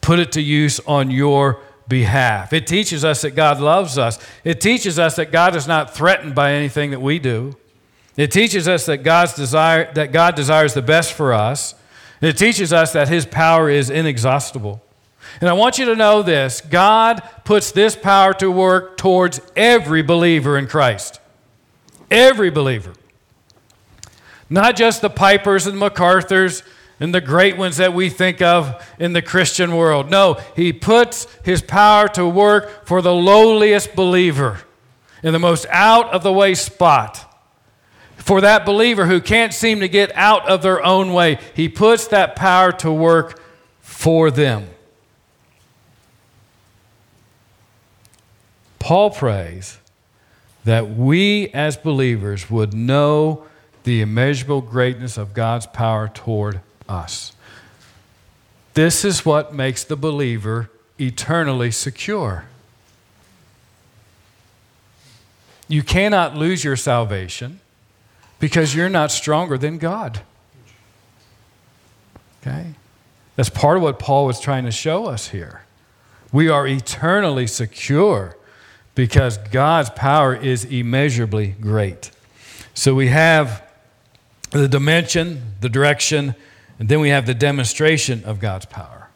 put 0.00 0.18
it 0.18 0.32
to 0.32 0.42
use 0.42 0.80
on 0.86 1.10
your 1.10 1.60
behalf. 1.88 2.52
It 2.52 2.66
teaches 2.66 3.04
us 3.04 3.22
that 3.22 3.30
God 3.30 3.60
loves 3.60 3.96
us. 3.96 4.18
It 4.44 4.60
teaches 4.60 4.98
us 4.98 5.16
that 5.16 5.32
God 5.32 5.56
is 5.56 5.66
not 5.66 5.94
threatened 5.94 6.34
by 6.34 6.52
anything 6.52 6.90
that 6.90 7.00
we 7.00 7.18
do. 7.18 7.56
It 8.16 8.30
teaches 8.30 8.68
us 8.68 8.86
that 8.86 8.98
God's 8.98 9.34
desire 9.34 9.92
that 9.94 10.12
God 10.12 10.34
desires 10.34 10.74
the 10.74 10.82
best 10.82 11.12
for 11.12 11.32
us. 11.32 11.74
It 12.20 12.36
teaches 12.36 12.72
us 12.72 12.92
that 12.92 13.08
his 13.08 13.24
power 13.24 13.70
is 13.70 13.90
inexhaustible. 13.90 14.82
And 15.40 15.48
I 15.48 15.52
want 15.52 15.78
you 15.78 15.86
to 15.86 15.94
know 15.94 16.22
this 16.22 16.60
God 16.60 17.22
puts 17.44 17.70
this 17.70 17.94
power 17.96 18.34
to 18.34 18.50
work 18.50 18.96
towards 18.96 19.40
every 19.54 20.02
believer 20.02 20.58
in 20.58 20.66
Christ. 20.66 21.20
Every 22.10 22.50
believer. 22.50 22.94
Not 24.50 24.76
just 24.76 25.02
the 25.02 25.10
Pipers 25.10 25.66
and 25.66 25.78
MacArthurs 25.78 26.62
and 27.00 27.14
the 27.14 27.20
great 27.20 27.56
ones 27.56 27.76
that 27.76 27.94
we 27.94 28.08
think 28.08 28.42
of 28.42 28.84
in 28.98 29.12
the 29.12 29.22
Christian 29.22 29.76
world. 29.76 30.10
No, 30.10 30.34
he 30.56 30.72
puts 30.72 31.26
his 31.44 31.62
power 31.62 32.08
to 32.08 32.26
work 32.26 32.86
for 32.86 33.00
the 33.00 33.14
lowliest 33.14 33.94
believer 33.94 34.60
in 35.22 35.32
the 35.32 35.38
most 35.38 35.66
out 35.70 36.10
of 36.12 36.22
the 36.22 36.32
way 36.32 36.54
spot. 36.54 37.24
For 38.16 38.40
that 38.40 38.66
believer 38.66 39.06
who 39.06 39.20
can't 39.20 39.54
seem 39.54 39.80
to 39.80 39.88
get 39.88 40.14
out 40.14 40.48
of 40.48 40.62
their 40.62 40.84
own 40.84 41.12
way, 41.12 41.38
he 41.54 41.68
puts 41.68 42.08
that 42.08 42.36
power 42.36 42.72
to 42.72 42.92
work 42.92 43.40
for 43.80 44.30
them. 44.30 44.68
Paul 48.78 49.10
prays 49.10 49.78
that 50.64 50.90
we 50.90 51.48
as 51.48 51.76
believers 51.76 52.50
would 52.50 52.74
know 52.74 53.44
the 53.84 54.02
immeasurable 54.02 54.60
greatness 54.60 55.16
of 55.16 55.32
God's 55.32 55.66
power 55.66 56.08
toward 56.08 56.60
us. 56.88 57.32
This 58.74 59.04
is 59.04 59.24
what 59.24 59.52
makes 59.52 59.84
the 59.84 59.96
believer 59.96 60.70
eternally 60.98 61.70
secure. 61.70 62.44
You 65.68 65.82
cannot 65.82 66.36
lose 66.36 66.64
your 66.64 66.76
salvation 66.76 67.60
because 68.38 68.74
you're 68.74 68.88
not 68.88 69.10
stronger 69.10 69.58
than 69.58 69.78
God. 69.78 70.20
Okay? 72.40 72.74
That's 73.36 73.50
part 73.50 73.76
of 73.76 73.82
what 73.82 73.98
Paul 73.98 74.26
was 74.26 74.40
trying 74.40 74.64
to 74.64 74.70
show 74.70 75.06
us 75.06 75.28
here. 75.28 75.62
We 76.32 76.48
are 76.48 76.66
eternally 76.66 77.46
secure 77.46 78.36
because 78.94 79.38
God's 79.38 79.90
power 79.90 80.34
is 80.34 80.64
immeasurably 80.64 81.54
great. 81.60 82.10
So 82.74 82.94
we 82.94 83.08
have 83.08 83.62
the 84.50 84.68
dimension, 84.68 85.54
the 85.60 85.68
direction, 85.68 86.34
and 86.78 86.88
then 86.88 87.00
we 87.00 87.08
have 87.08 87.26
the 87.26 87.34
demonstration 87.34 88.24
of 88.24 88.40
God's 88.40 88.66
power. 88.66 89.08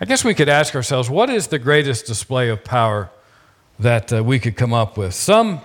I 0.00 0.04
guess 0.04 0.24
we 0.24 0.34
could 0.34 0.48
ask 0.48 0.74
ourselves 0.74 1.10
what 1.10 1.30
is 1.30 1.48
the 1.48 1.58
greatest 1.58 2.06
display 2.06 2.48
of 2.48 2.64
power 2.64 3.10
that 3.78 4.12
uh, 4.12 4.24
we 4.24 4.38
could 4.38 4.56
come 4.56 4.72
up 4.72 4.96
with? 4.96 5.14
Some 5.14 5.60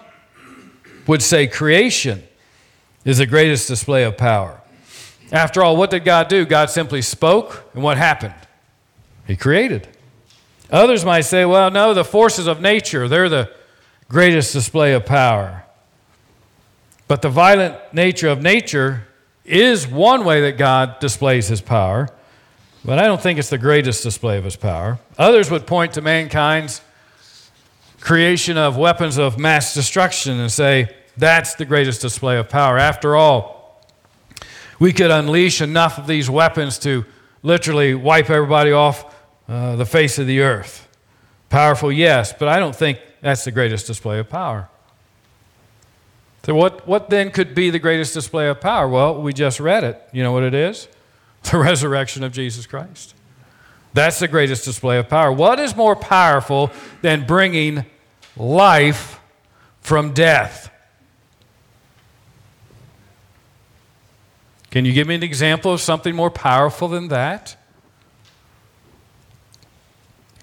would 1.07 1.21
say 1.21 1.47
creation 1.47 2.23
is 3.05 3.19
the 3.19 3.25
greatest 3.25 3.67
display 3.67 4.03
of 4.03 4.17
power. 4.17 4.61
After 5.31 5.63
all, 5.63 5.77
what 5.77 5.89
did 5.89 6.03
God 6.03 6.27
do? 6.27 6.45
God 6.45 6.69
simply 6.69 7.01
spoke, 7.01 7.69
and 7.73 7.83
what 7.83 7.97
happened? 7.97 8.33
He 9.25 9.35
created. 9.35 9.87
Others 10.71 11.05
might 11.05 11.21
say, 11.21 11.45
well, 11.45 11.71
no, 11.71 11.93
the 11.93 12.05
forces 12.05 12.47
of 12.47 12.61
nature, 12.61 13.07
they're 13.07 13.29
the 13.29 13.51
greatest 14.09 14.53
display 14.53 14.93
of 14.93 15.05
power. 15.05 15.63
But 17.07 17.21
the 17.21 17.29
violent 17.29 17.75
nature 17.93 18.27
of 18.27 18.41
nature 18.41 19.07
is 19.47 19.87
one 19.87 20.25
way 20.25 20.41
that 20.41 20.57
God 20.57 20.99
displays 20.99 21.47
his 21.47 21.61
power, 21.61 22.09
but 22.83 22.99
I 22.99 23.05
don't 23.05 23.21
think 23.21 23.39
it's 23.39 23.49
the 23.49 23.57
greatest 23.57 24.03
display 24.03 24.37
of 24.37 24.43
his 24.43 24.55
power. 24.55 24.99
Others 25.17 25.49
would 25.49 25.65
point 25.65 25.93
to 25.93 26.01
mankind's 26.01 26.81
creation 27.99 28.57
of 28.57 28.77
weapons 28.77 29.17
of 29.17 29.39
mass 29.39 29.73
destruction 29.73 30.39
and 30.39 30.51
say 30.51 30.93
that's 31.17 31.55
the 31.55 31.65
greatest 31.65 32.01
display 32.01 32.37
of 32.37 32.49
power. 32.49 32.77
After 32.77 33.15
all, 33.15 33.83
we 34.79 34.93
could 34.93 35.11
unleash 35.11 35.61
enough 35.61 35.97
of 35.97 36.07
these 36.07 36.29
weapons 36.29 36.77
to 36.79 37.05
literally 37.41 37.95
wipe 37.95 38.29
everybody 38.29 38.71
off 38.71 39.15
uh, 39.47 39.75
the 39.75 39.85
face 39.85 40.19
of 40.19 40.27
the 40.27 40.41
earth. 40.41 40.87
Powerful, 41.49 41.91
yes, 41.91 42.33
but 42.33 42.47
I 42.47 42.59
don't 42.59 42.75
think 42.75 42.99
that's 43.21 43.45
the 43.45 43.51
greatest 43.51 43.87
display 43.87 44.19
of 44.19 44.29
power. 44.29 44.69
So, 46.47 46.55
what, 46.55 46.87
what 46.87 47.09
then 47.09 47.29
could 47.31 47.53
be 47.53 47.71
the 47.71 47.77
greatest 47.77 48.13
display 48.13 48.47
of 48.47 48.61
power? 48.61 48.87
Well, 48.87 49.21
we 49.21 49.33
just 49.33 49.59
read 49.59 49.83
it. 49.83 50.01
You 50.13 50.23
know 50.23 50.31
what 50.31 50.43
it 50.43 50.53
is? 50.53 50.87
The 51.51 51.57
resurrection 51.57 52.23
of 52.23 52.31
Jesus 52.31 52.65
Christ. 52.65 53.13
That's 53.93 54.19
the 54.19 54.27
greatest 54.27 54.65
display 54.65 54.97
of 54.97 55.07
power. 55.07 55.31
What 55.31 55.59
is 55.59 55.75
more 55.75 55.95
powerful 55.95 56.71
than 57.01 57.25
bringing 57.25 57.85
life 58.35 59.19
from 59.81 60.13
death? 60.13 60.71
Can 64.71 64.83
you 64.85 64.93
give 64.93 65.07
me 65.07 65.15
an 65.15 65.23
example 65.23 65.73
of 65.73 65.81
something 65.81 66.15
more 66.15 66.31
powerful 66.31 66.87
than 66.87 67.09
that? 67.09 67.57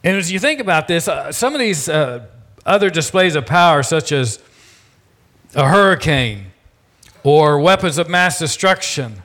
And 0.03 0.17
as 0.17 0.31
you 0.31 0.39
think 0.39 0.61
about 0.61 0.87
this, 0.87 1.09
uh, 1.09 1.33
some 1.33 1.55
of 1.55 1.61
these 1.61 1.89
uh, 1.89 2.27
other 2.65 2.91
displays 2.91 3.37
of 3.37 3.47
power, 3.47 3.83
such 3.83 4.13
as 4.13 4.39
a 5.55 5.69
hurricane 5.69 6.47
or 7.23 7.59
weapons 7.59 7.99
of 7.99 8.09
mass 8.09 8.39
destruction. 8.39 9.23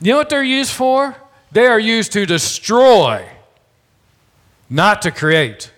You 0.00 0.12
know 0.12 0.18
what 0.18 0.28
they're 0.28 0.42
used 0.42 0.72
for? 0.72 1.16
They 1.50 1.66
are 1.66 1.80
used 1.80 2.12
to 2.12 2.26
destroy, 2.26 3.26
not 4.68 5.02
to 5.02 5.10
create. 5.10 5.72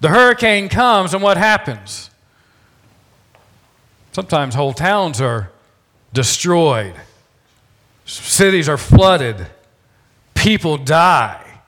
The 0.00 0.08
hurricane 0.08 0.68
comes, 0.68 1.12
and 1.12 1.22
what 1.22 1.36
happens? 1.36 2.10
Sometimes 4.12 4.54
whole 4.54 4.72
towns 4.72 5.20
are 5.20 5.50
destroyed, 6.12 6.94
cities 8.04 8.68
are 8.68 8.78
flooded, 8.78 9.46
people 10.34 10.78
die, 10.78 11.60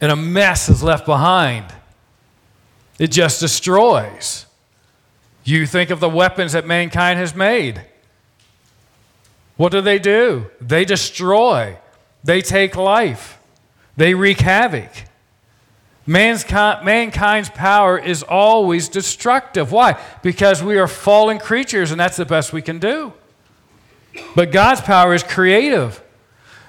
and 0.00 0.10
a 0.10 0.16
mess 0.16 0.68
is 0.68 0.82
left 0.82 1.06
behind. 1.06 1.66
It 2.98 3.10
just 3.10 3.40
destroys. 3.40 4.43
You 5.44 5.66
think 5.66 5.90
of 5.90 6.00
the 6.00 6.08
weapons 6.08 6.52
that 6.52 6.66
mankind 6.66 7.18
has 7.18 7.34
made. 7.34 7.82
What 9.56 9.70
do 9.70 9.80
they 9.80 9.98
do? 9.98 10.50
They 10.60 10.84
destroy, 10.84 11.76
they 12.24 12.40
take 12.40 12.74
life, 12.76 13.38
they 13.96 14.14
wreak 14.14 14.40
havoc. 14.40 14.90
Man's, 16.06 16.44
mankind's 16.50 17.48
power 17.48 17.98
is 17.98 18.22
always 18.22 18.88
destructive. 18.90 19.72
Why? 19.72 19.98
Because 20.22 20.62
we 20.62 20.76
are 20.76 20.88
fallen 20.88 21.38
creatures, 21.38 21.92
and 21.92 22.00
that's 22.00 22.18
the 22.18 22.26
best 22.26 22.52
we 22.52 22.60
can 22.60 22.78
do. 22.78 23.14
But 24.34 24.52
God's 24.52 24.82
power 24.82 25.14
is 25.14 25.22
creative. 25.22 26.02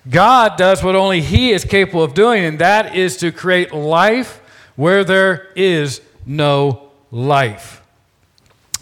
God 0.09 0.57
does 0.57 0.83
what 0.83 0.95
only 0.95 1.19
He 1.19 1.51
is 1.51 1.65
capable 1.65 2.03
of 2.03 2.13
doing, 2.13 2.45
and 2.45 2.59
that 2.59 2.95
is 2.95 3.17
to 3.17 3.31
create 3.31 3.73
life 3.73 4.39
where 4.75 5.03
there 5.03 5.49
is 5.55 6.01
no 6.25 6.91
life. 7.11 7.81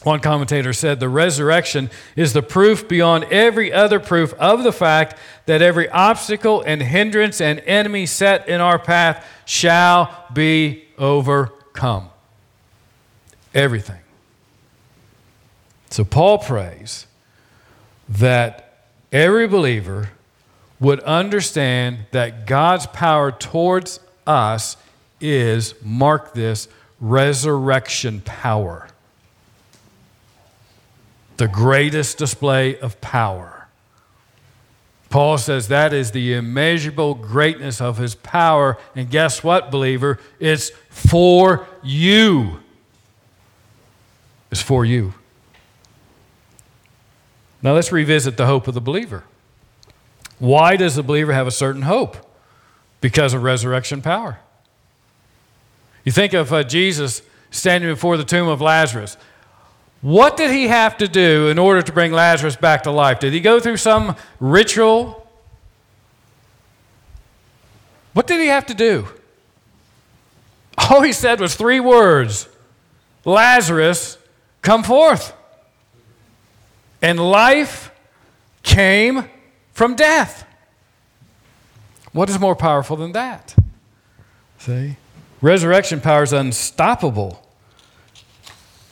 One 0.03 0.19
commentator 0.19 0.73
said 0.73 0.99
the 0.99 1.07
resurrection 1.07 1.89
is 2.15 2.33
the 2.33 2.41
proof 2.41 2.87
beyond 2.87 3.23
every 3.25 3.71
other 3.71 3.99
proof 3.99 4.33
of 4.33 4.63
the 4.63 4.73
fact 4.73 5.17
that 5.45 5.61
every 5.61 5.89
obstacle 5.89 6.61
and 6.61 6.81
hindrance 6.81 7.39
and 7.39 7.61
enemy 7.61 8.05
set 8.05 8.47
in 8.49 8.59
our 8.59 8.77
path 8.77 9.25
shall 9.45 10.25
be 10.33 10.83
overcome. 10.97 12.09
Everything. 13.53 13.99
So 15.89 16.03
Paul 16.03 16.39
prays 16.39 17.07
that 18.09 18.89
every 19.11 19.47
believer 19.47 20.09
would 20.79 20.99
understand 21.01 21.99
that 22.11 22.45
God's 22.45 22.87
power 22.87 23.31
towards 23.31 24.01
us 24.27 24.75
is, 25.21 25.75
mark 25.81 26.33
this, 26.33 26.67
resurrection 26.99 28.21
power 28.25 28.89
the 31.38 31.48
greatest 31.48 32.17
display 32.17 32.78
of 32.80 33.00
power. 33.02 33.67
Paul 35.10 35.38
says 35.38 35.67
that 35.67 35.93
is 35.93 36.10
the 36.10 36.34
immeasurable 36.34 37.13
greatness 37.13 37.80
of 37.80 37.98
his 37.98 38.15
power. 38.15 38.80
And 38.96 39.12
guess 39.12 39.43
what, 39.43 39.69
believer? 39.69 40.19
It's 40.39 40.72
for 40.89 41.67
you. 41.84 42.60
It's 44.52 44.62
for 44.62 44.86
you. 44.86 45.13
Now 47.62 47.74
let's 47.74 47.91
revisit 47.91 48.38
the 48.38 48.48
hope 48.48 48.67
of 48.67 48.74
the 48.74 48.82
believer. 48.82 49.24
Why 50.39 50.76
does 50.76 50.96
the 50.96 51.04
believer 51.04 51.32
have 51.32 51.48
a 51.48 51.52
certain 51.52 51.84
hope? 51.84 52.17
Because 53.00 53.34
of 53.34 53.43
resurrection 53.43 54.02
power. 54.02 54.39
You 56.04 56.12
think 56.12 56.34
of 56.34 56.52
uh, 56.52 56.63
Jesus 56.63 57.22
standing 57.52 57.89
before 57.89 58.17
the 58.17 58.24
tomb 58.24 58.48
of 58.48 58.62
Lazarus. 58.62 59.15
What 60.03 60.35
did 60.35 60.51
he 60.51 60.67
have 60.67 60.97
to 60.97 61.07
do 61.07 61.47
in 61.47 61.57
order 61.57 61.81
to 61.81 61.91
bring 61.93 62.11
Lazarus 62.11 62.57
back 62.57 62.83
to 62.83 62.91
life? 62.91 63.19
Did 63.19 63.31
he 63.31 63.39
go 63.39 63.61
through 63.61 63.77
some 63.77 64.17
ritual? 64.41 65.25
What 68.11 68.27
did 68.27 68.41
he 68.41 68.47
have 68.47 68.65
to 68.65 68.73
do? 68.73 69.07
All 70.77 71.01
he 71.01 71.13
said 71.13 71.39
was 71.39 71.55
three 71.55 71.79
words 71.79 72.49
Lazarus, 73.23 74.17
come 74.61 74.83
forth. 74.83 75.33
And 77.01 77.17
life 77.17 77.89
came 78.61 79.29
from 79.71 79.95
death. 79.95 80.45
What 82.11 82.29
is 82.29 82.37
more 82.39 82.57
powerful 82.57 82.97
than 82.97 83.13
that? 83.13 83.55
See? 84.57 84.97
Resurrection 85.41 86.01
power 86.01 86.23
is 86.23 86.33
unstoppable. 86.33 87.42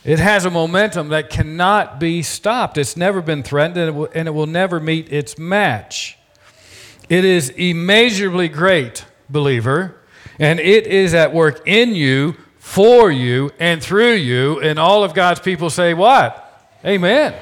It 0.03 0.19
has 0.19 0.45
a 0.45 0.49
momentum 0.49 1.09
that 1.09 1.29
cannot 1.29 1.99
be 1.99 2.23
stopped. 2.23 2.77
It's 2.77 2.97
never 2.97 3.21
been 3.21 3.43
threatened 3.43 3.77
and 3.77 3.89
it 3.89 3.91
will, 3.91 4.09
and 4.15 4.27
it 4.27 4.31
will 4.31 4.47
never 4.47 4.79
meet 4.79 5.11
its 5.13 5.37
match. 5.37 6.17
It 7.07 7.23
is 7.23 7.49
immeasurably 7.49 8.47
great, 8.47 9.05
believer, 9.29 9.97
and 10.39 10.59
it 10.59 10.87
is 10.87 11.13
at 11.13 11.33
work 11.33 11.61
in 11.67 11.93
you, 11.93 12.35
for 12.57 13.11
you, 13.11 13.51
and 13.59 13.83
through 13.83 14.13
you. 14.13 14.59
And 14.61 14.79
all 14.79 15.03
of 15.03 15.13
God's 15.13 15.39
people 15.39 15.69
say, 15.69 15.93
What? 15.93 16.47
Amen. 16.83 17.35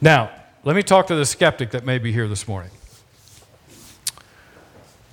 Now, 0.00 0.30
let 0.64 0.76
me 0.76 0.82
talk 0.82 1.06
to 1.06 1.14
the 1.14 1.24
skeptic 1.24 1.70
that 1.70 1.84
may 1.84 1.98
be 1.98 2.12
here 2.12 2.28
this 2.28 2.46
morning. 2.46 2.72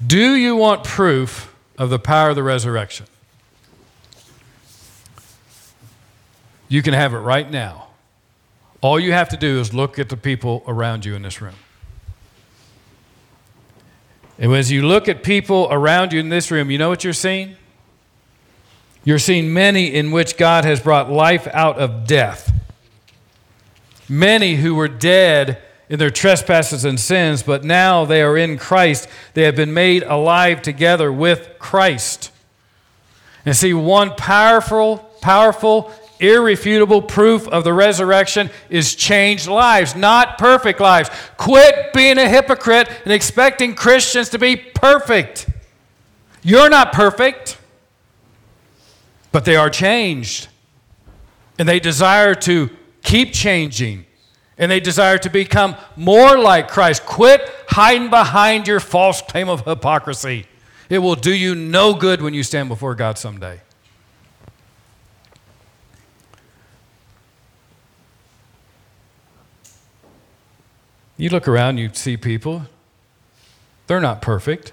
Do 0.05 0.35
you 0.35 0.55
want 0.55 0.83
proof 0.83 1.55
of 1.77 1.89
the 1.89 1.99
power 1.99 2.31
of 2.31 2.35
the 2.35 2.43
resurrection? 2.43 3.05
You 6.69 6.81
can 6.81 6.93
have 6.93 7.13
it 7.13 7.17
right 7.17 7.49
now. 7.49 7.87
All 8.81 8.99
you 8.99 9.11
have 9.11 9.27
to 9.29 9.37
do 9.37 9.59
is 9.59 9.73
look 9.73 9.99
at 9.99 10.07
the 10.07 10.15
people 10.15 10.63
around 10.67 11.03
you 11.03 11.15
in 11.15 11.21
this 11.21 11.41
room. 11.41 11.55
And 14.37 14.53
as 14.53 14.71
you 14.71 14.87
look 14.87 15.09
at 15.09 15.21
people 15.21 15.67
around 15.69 16.13
you 16.13 16.19
in 16.21 16.29
this 16.29 16.49
room, 16.49 16.71
you 16.71 16.77
know 16.77 16.87
what 16.87 17.03
you're 17.03 17.11
seeing? 17.11 17.57
You're 19.03 19.19
seeing 19.19 19.51
many 19.51 19.93
in 19.93 20.11
which 20.11 20.37
God 20.37 20.63
has 20.63 20.79
brought 20.79 21.11
life 21.11 21.47
out 21.47 21.77
of 21.77 22.07
death. 22.07 22.53
Many 24.07 24.55
who 24.55 24.75
were 24.75 24.87
dead 24.87 25.61
in 25.89 25.99
their 25.99 26.09
trespasses 26.09 26.85
and 26.85 26.99
sins, 26.99 27.43
but 27.43 27.63
now 27.63 28.05
they 28.05 28.21
are 28.21 28.37
in 28.37 28.57
Christ. 28.57 29.09
They 29.33 29.43
have 29.43 29.55
been 29.55 29.73
made 29.73 30.03
alive 30.03 30.61
together 30.61 31.11
with 31.11 31.57
Christ. 31.59 32.31
And 33.45 33.55
see, 33.57 33.73
one 33.73 34.11
powerful, 34.11 34.97
powerful, 35.21 35.91
irrefutable 36.19 37.01
proof 37.01 37.47
of 37.47 37.63
the 37.63 37.73
resurrection 37.73 38.49
is 38.69 38.95
changed 38.95 39.47
lives, 39.47 39.95
not 39.95 40.37
perfect 40.37 40.79
lives. 40.79 41.09
Quit 41.37 41.93
being 41.93 42.17
a 42.17 42.27
hypocrite 42.27 42.89
and 43.03 43.13
expecting 43.13 43.75
Christians 43.75 44.29
to 44.29 44.39
be 44.39 44.55
perfect. 44.55 45.49
You're 46.41 46.69
not 46.69 46.93
perfect, 46.93 47.57
but 49.31 49.45
they 49.45 49.55
are 49.55 49.69
changed. 49.69 50.47
And 51.57 51.67
they 51.67 51.79
desire 51.79 52.35
to 52.35 52.69
keep 53.01 53.33
changing 53.33 54.05
and 54.59 54.69
they 54.69 54.81
desire 54.81 55.17
to 55.17 55.29
become 55.29 55.75
more 55.95 56.37
like 56.37 56.67
Christ. 56.67 57.05
Quit 57.05 57.49
hiding 57.69 58.09
behind 58.09 58.67
your 58.67 58.81
false 58.81 59.21
claim 59.21 59.47
of 59.47 59.65
hypocrisy. 59.65 60.45
It 60.89 60.99
will 60.99 61.15
do 61.15 61.33
you 61.33 61.55
no 61.55 61.93
good 61.93 62.21
when 62.21 62.33
you 62.33 62.43
stand 62.43 62.67
before 62.67 62.93
God 62.93 63.17
someday. 63.17 63.61
You 71.19 71.27
look 71.27 71.49
around, 71.49 71.79
you 71.79 71.89
see 71.91 72.15
people, 72.15 72.67
they're 73.87 73.99
not 73.99 74.21
perfect, 74.21 74.71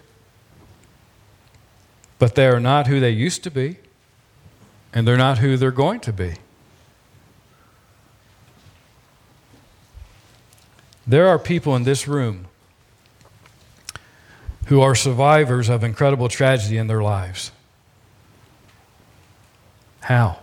but 2.20 2.36
they 2.36 2.46
are 2.46 2.60
not 2.60 2.86
who 2.86 3.00
they 3.00 3.10
used 3.10 3.42
to 3.42 3.50
be, 3.50 3.78
and 4.92 5.08
they're 5.08 5.16
not 5.16 5.38
who 5.38 5.56
they're 5.56 5.72
going 5.72 5.98
to 5.98 6.12
be. 6.12 6.34
There 11.04 11.26
are 11.26 11.36
people 11.36 11.74
in 11.74 11.82
this 11.82 12.06
room 12.06 12.46
who 14.66 14.80
are 14.80 14.94
survivors 14.94 15.68
of 15.68 15.82
incredible 15.82 16.28
tragedy 16.28 16.76
in 16.76 16.86
their 16.86 17.02
lives. 17.02 17.50
How? 20.02 20.38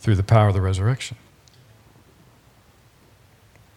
Through 0.00 0.16
the 0.16 0.24
power 0.24 0.48
of 0.48 0.54
the 0.54 0.60
resurrection. 0.60 1.16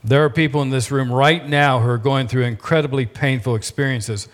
There 0.04 0.26
are 0.26 0.30
people 0.30 0.62
in 0.62 0.72
this 0.72 0.90
room 0.90 1.12
right 1.12 1.48
now 1.48 1.80
who 1.80 1.90
are 1.90 1.98
going 1.98 2.28
through 2.28 2.44
incredibly 2.44 3.06
painful 3.06 3.56
experiences, 3.56 4.28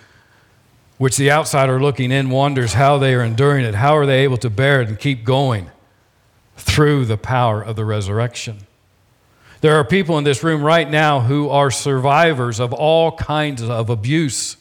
which 0.98 1.18
the 1.18 1.32
outsider 1.32 1.82
looking 1.82 2.12
in 2.12 2.30
wonders 2.30 2.74
how 2.74 2.98
they 2.98 3.14
are 3.14 3.24
enduring 3.24 3.66
it. 3.66 3.76
How 3.76 3.98
are 3.98 4.06
they 4.06 4.24
able 4.24 4.38
to 4.38 4.50
bear 4.50 4.82
it 4.82 4.88
and 4.88 4.98
keep 4.98 5.24
going 5.24 5.70
through 6.56 7.06
the 7.06 7.18
power 7.18 7.62
of 7.62 7.76
the 7.76 7.86
resurrection? 7.86 8.60
There 9.62 9.76
are 9.76 9.84
people 9.84 10.18
in 10.18 10.24
this 10.24 10.44
room 10.44 10.62
right 10.64 10.90
now 10.90 11.22
who 11.22 11.50
are 11.50 11.72
survivors 11.72 12.60
of 12.60 12.74
all 12.74 13.12
kinds 13.12 13.62
of 13.62 13.90
abuse. 13.90 14.56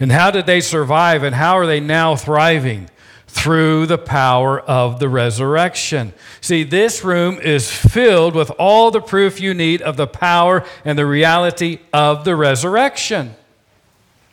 And 0.00 0.12
how 0.12 0.30
did 0.30 0.46
they 0.46 0.60
survive 0.60 1.22
and 1.22 1.34
how 1.34 1.56
are 1.56 1.66
they 1.66 1.80
now 1.80 2.16
thriving? 2.16 2.90
Through 3.28 3.86
the 3.86 3.98
power 3.98 4.58
of 4.58 4.98
the 4.98 5.08
resurrection. 5.08 6.12
See, 6.40 6.64
this 6.64 7.04
room 7.04 7.38
is 7.38 7.70
filled 7.70 8.34
with 8.34 8.50
all 8.58 8.90
the 8.90 9.00
proof 9.00 9.40
you 9.40 9.54
need 9.54 9.80
of 9.82 9.96
the 9.96 10.06
power 10.06 10.64
and 10.84 10.98
the 10.98 11.06
reality 11.06 11.78
of 11.92 12.24
the 12.24 12.34
resurrection. 12.34 13.36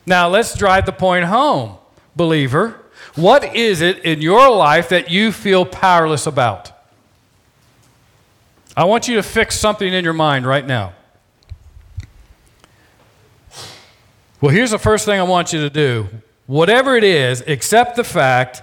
Now, 0.06 0.30
let's 0.30 0.58
drive 0.58 0.86
the 0.86 0.92
point 0.92 1.26
home, 1.26 1.78
believer. 2.16 2.82
What 3.16 3.56
is 3.56 3.82
it 3.82 4.00
in 4.00 4.22
your 4.22 4.50
life 4.50 4.90
that 4.90 5.12
you 5.12 5.32
feel 5.32 5.66
powerless 5.66 6.26
about? 6.26 6.72
I 8.78 8.86
want 8.86 9.08
you 9.08 9.16
to 9.16 9.24
fix 9.24 9.58
something 9.58 9.94
in 9.94 10.04
your 10.04 10.14
mind 10.14 10.46
right 10.46 10.66
now. 10.66 10.94
Well, 14.42 14.54
here's 14.54 14.72
the 14.72 14.80
first 14.80 15.06
thing 15.06 15.20
I 15.20 15.24
want 15.24 15.54
you 15.54 15.62
to 15.62 15.70
do. 15.70 16.08
Whatever 16.46 16.96
it 16.96 17.04
is, 17.04 17.42
accept 17.48 17.96
the 17.96 18.04
fact 18.04 18.62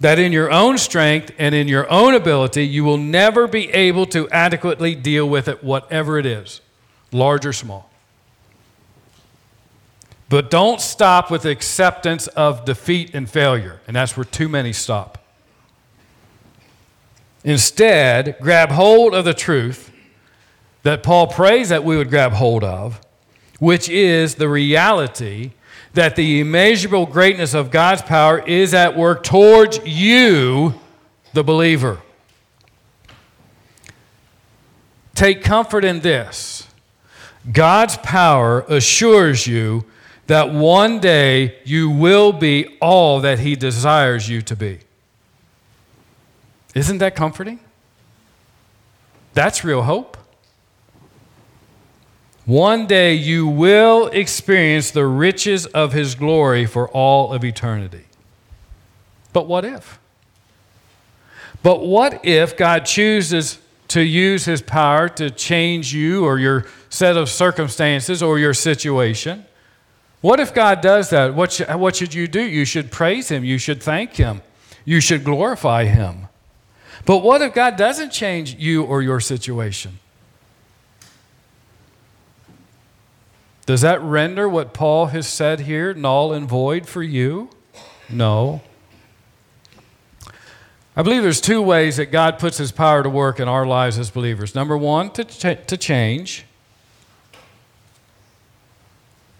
that 0.00 0.18
in 0.18 0.32
your 0.32 0.50
own 0.50 0.78
strength 0.78 1.32
and 1.38 1.54
in 1.54 1.68
your 1.68 1.90
own 1.90 2.14
ability, 2.14 2.66
you 2.66 2.84
will 2.84 2.98
never 2.98 3.46
be 3.46 3.70
able 3.70 4.06
to 4.06 4.28
adequately 4.30 4.94
deal 4.94 5.28
with 5.28 5.48
it, 5.48 5.64
whatever 5.64 6.18
it 6.18 6.26
is, 6.26 6.60
large 7.12 7.46
or 7.46 7.52
small. 7.52 7.90
But 10.28 10.50
don't 10.50 10.80
stop 10.80 11.30
with 11.30 11.44
acceptance 11.44 12.26
of 12.28 12.64
defeat 12.64 13.14
and 13.14 13.30
failure, 13.30 13.80
and 13.86 13.96
that's 13.96 14.16
where 14.16 14.24
too 14.24 14.48
many 14.48 14.72
stop. 14.72 15.18
Instead, 17.44 18.36
grab 18.40 18.70
hold 18.70 19.14
of 19.14 19.24
the 19.24 19.34
truth 19.34 19.92
that 20.82 21.02
Paul 21.02 21.28
prays 21.28 21.68
that 21.68 21.84
we 21.84 21.96
would 21.96 22.10
grab 22.10 22.32
hold 22.32 22.64
of, 22.64 23.00
which 23.60 23.88
is 23.88 24.34
the 24.34 24.48
reality 24.48 25.52
that 25.96 26.14
the 26.14 26.40
immeasurable 26.40 27.06
greatness 27.06 27.54
of 27.54 27.70
God's 27.70 28.02
power 28.02 28.38
is 28.38 28.74
at 28.74 28.96
work 28.96 29.22
towards 29.22 29.80
you, 29.86 30.74
the 31.32 31.42
believer. 31.42 32.02
Take 35.14 35.42
comfort 35.42 35.84
in 35.84 36.00
this 36.00 36.68
God's 37.50 37.96
power 37.98 38.60
assures 38.68 39.46
you 39.46 39.86
that 40.26 40.52
one 40.52 41.00
day 41.00 41.58
you 41.64 41.88
will 41.88 42.32
be 42.32 42.76
all 42.80 43.20
that 43.20 43.38
He 43.38 43.56
desires 43.56 44.28
you 44.28 44.42
to 44.42 44.54
be. 44.54 44.80
Isn't 46.74 46.98
that 46.98 47.16
comforting? 47.16 47.58
That's 49.32 49.64
real 49.64 49.82
hope. 49.82 50.15
One 52.46 52.86
day 52.86 53.14
you 53.14 53.48
will 53.48 54.06
experience 54.06 54.92
the 54.92 55.04
riches 55.04 55.66
of 55.66 55.92
His 55.92 56.14
glory 56.14 56.64
for 56.64 56.88
all 56.88 57.32
of 57.32 57.44
eternity. 57.44 58.04
But 59.32 59.48
what 59.48 59.64
if? 59.64 59.98
But 61.64 61.84
what 61.84 62.24
if 62.24 62.56
God 62.56 62.86
chooses 62.86 63.58
to 63.88 64.00
use 64.00 64.44
His 64.44 64.62
power 64.62 65.08
to 65.10 65.28
change 65.28 65.92
you 65.92 66.24
or 66.24 66.38
your 66.38 66.66
set 66.88 67.16
of 67.16 67.28
circumstances 67.28 68.22
or 68.22 68.38
your 68.38 68.54
situation? 68.54 69.44
What 70.20 70.38
if 70.38 70.54
God 70.54 70.80
does 70.80 71.10
that? 71.10 71.34
What, 71.34 71.52
sh- 71.52 71.68
what 71.68 71.96
should 71.96 72.14
you 72.14 72.28
do? 72.28 72.40
You 72.40 72.64
should 72.64 72.92
praise 72.92 73.28
Him. 73.28 73.44
You 73.44 73.58
should 73.58 73.82
thank 73.82 74.14
Him. 74.14 74.42
You 74.84 75.00
should 75.00 75.24
glorify 75.24 75.86
Him. 75.86 76.28
But 77.04 77.18
what 77.18 77.42
if 77.42 77.52
God 77.54 77.76
doesn't 77.76 78.10
change 78.10 78.54
you 78.54 78.84
or 78.84 79.02
your 79.02 79.18
situation? 79.18 79.98
Does 83.66 83.80
that 83.80 84.00
render 84.00 84.48
what 84.48 84.72
Paul 84.72 85.06
has 85.06 85.26
said 85.26 85.60
here 85.60 85.92
null 85.92 86.32
and 86.32 86.48
void 86.48 86.86
for 86.86 87.02
you? 87.02 87.50
No. 88.08 88.62
I 90.96 91.02
believe 91.02 91.22
there's 91.22 91.40
two 91.40 91.60
ways 91.60 91.96
that 91.96 92.06
God 92.06 92.38
puts 92.38 92.58
his 92.58 92.72
power 92.72 93.02
to 93.02 93.10
work 93.10 93.40
in 93.40 93.48
our 93.48 93.66
lives 93.66 93.98
as 93.98 94.10
believers. 94.10 94.54
Number 94.54 94.78
one, 94.78 95.10
to, 95.10 95.24
ch- 95.24 95.66
to 95.66 95.76
change. 95.76 96.46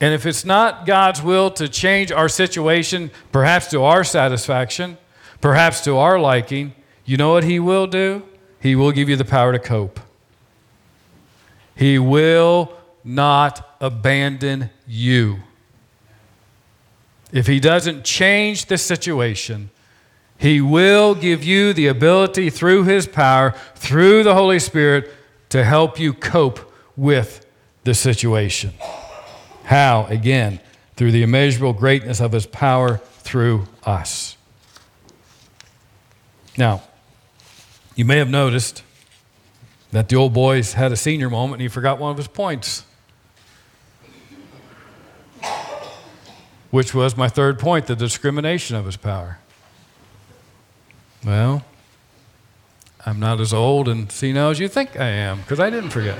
And 0.01 0.13
if 0.13 0.27
it's 0.27 0.45
not 0.45 0.85
God's 0.85 1.23
will 1.23 1.51
to 1.53 1.69
change 1.69 2.13
our 2.13 2.29
situation, 2.29 3.11
perhaps 3.33 3.69
to 3.69 3.83
our 3.85 4.05
satisfaction, 4.05 4.99
perhaps 5.41 5.81
to 5.85 5.97
our 5.97 6.19
liking, 6.19 6.75
you 7.07 7.17
know 7.17 7.33
what 7.33 7.45
He 7.45 7.59
will 7.59 7.87
do? 7.87 8.23
He 8.61 8.75
will 8.75 8.93
give 8.93 9.09
you 9.09 9.17
the 9.17 9.25
power 9.25 9.53
to 9.53 9.59
cope. 9.59 10.01
He 11.75 11.99
will 11.99 12.77
not 13.07 13.77
abandon 13.81 14.69
you. 14.87 15.39
If 17.33 17.47
He 17.47 17.61
doesn't 17.61 18.05
change 18.05 18.67
the 18.67 18.77
situation, 18.77 19.71
He 20.37 20.61
will 20.61 21.15
give 21.15 21.45
you 21.45 21.73
the 21.73 21.87
ability 21.87 22.51
through 22.51 22.85
His 22.85 23.07
power, 23.07 23.55
through 23.77 24.25
the 24.25 24.35
Holy 24.35 24.59
Spirit, 24.59 25.13
to 25.51 25.65
help 25.65 26.01
you 26.01 26.13
cope 26.13 26.73
with 26.97 27.47
the 27.85 27.95
situation. 27.95 28.75
How? 29.65 30.07
Again, 30.07 30.61
through 30.97 31.13
the 31.13 31.23
immeasurable 31.23 31.73
greatness 31.73 32.21
of 32.21 32.33
His 32.33 32.47
power 32.47 32.99
through 33.21 33.67
us. 33.85 34.37
Now, 36.59 36.83
you 37.95 38.05
may 38.05 38.19
have 38.19 38.31
noticed 38.31 38.83
that 39.93 40.09
the 40.09 40.17
old 40.17 40.33
boy's 40.33 40.73
had 40.73 40.93
a 40.93 40.97
senior 40.97 41.31
moment 41.31 41.55
and 41.55 41.63
he 41.63 41.69
forgot 41.69 41.99
one 41.99 42.11
of 42.11 42.17
his 42.17 42.29
points, 42.29 42.85
which 46.77 46.93
was 46.93 47.17
my 47.17 47.27
third 47.27 47.59
point 47.59 47.87
the 47.87 47.97
discrimination 47.97 48.77
of 48.77 48.85
his 48.85 48.99
power. 48.99 49.39
Well, 51.25 51.65
I'm 53.07 53.19
not 53.19 53.41
as 53.41 53.55
old 53.55 53.89
and 53.89 54.13
senile 54.13 54.51
as 54.51 54.61
you 54.61 54.69
think 54.69 54.95
I 55.01 55.09
am 55.09 55.41
because 55.41 55.59
I 55.59 55.71
didn't 55.71 55.89
forget. 55.89 56.19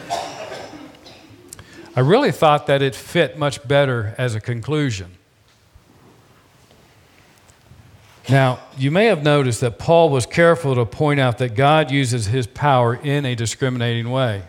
I 1.95 2.01
really 2.01 2.33
thought 2.33 2.67
that 2.69 2.81
it 2.81 2.95
fit 2.95 3.39
much 3.39 3.69
better 3.69 4.15
as 4.17 4.35
a 4.35 4.41
conclusion. 4.41 5.19
Now, 8.27 8.61
you 8.79 8.91
may 8.91 9.05
have 9.05 9.23
noticed 9.23 9.61
that 9.61 9.79
Paul 9.79 10.09
was 10.09 10.25
careful 10.25 10.75
to 10.75 10.87
point 10.87 11.21
out 11.21 11.37
that 11.37 11.55
God 11.55 11.91
uses 11.91 12.29
his 12.29 12.47
power 12.47 12.95
in 12.95 13.27
a 13.27 13.35
discriminating 13.35 14.11
way. 14.11 14.45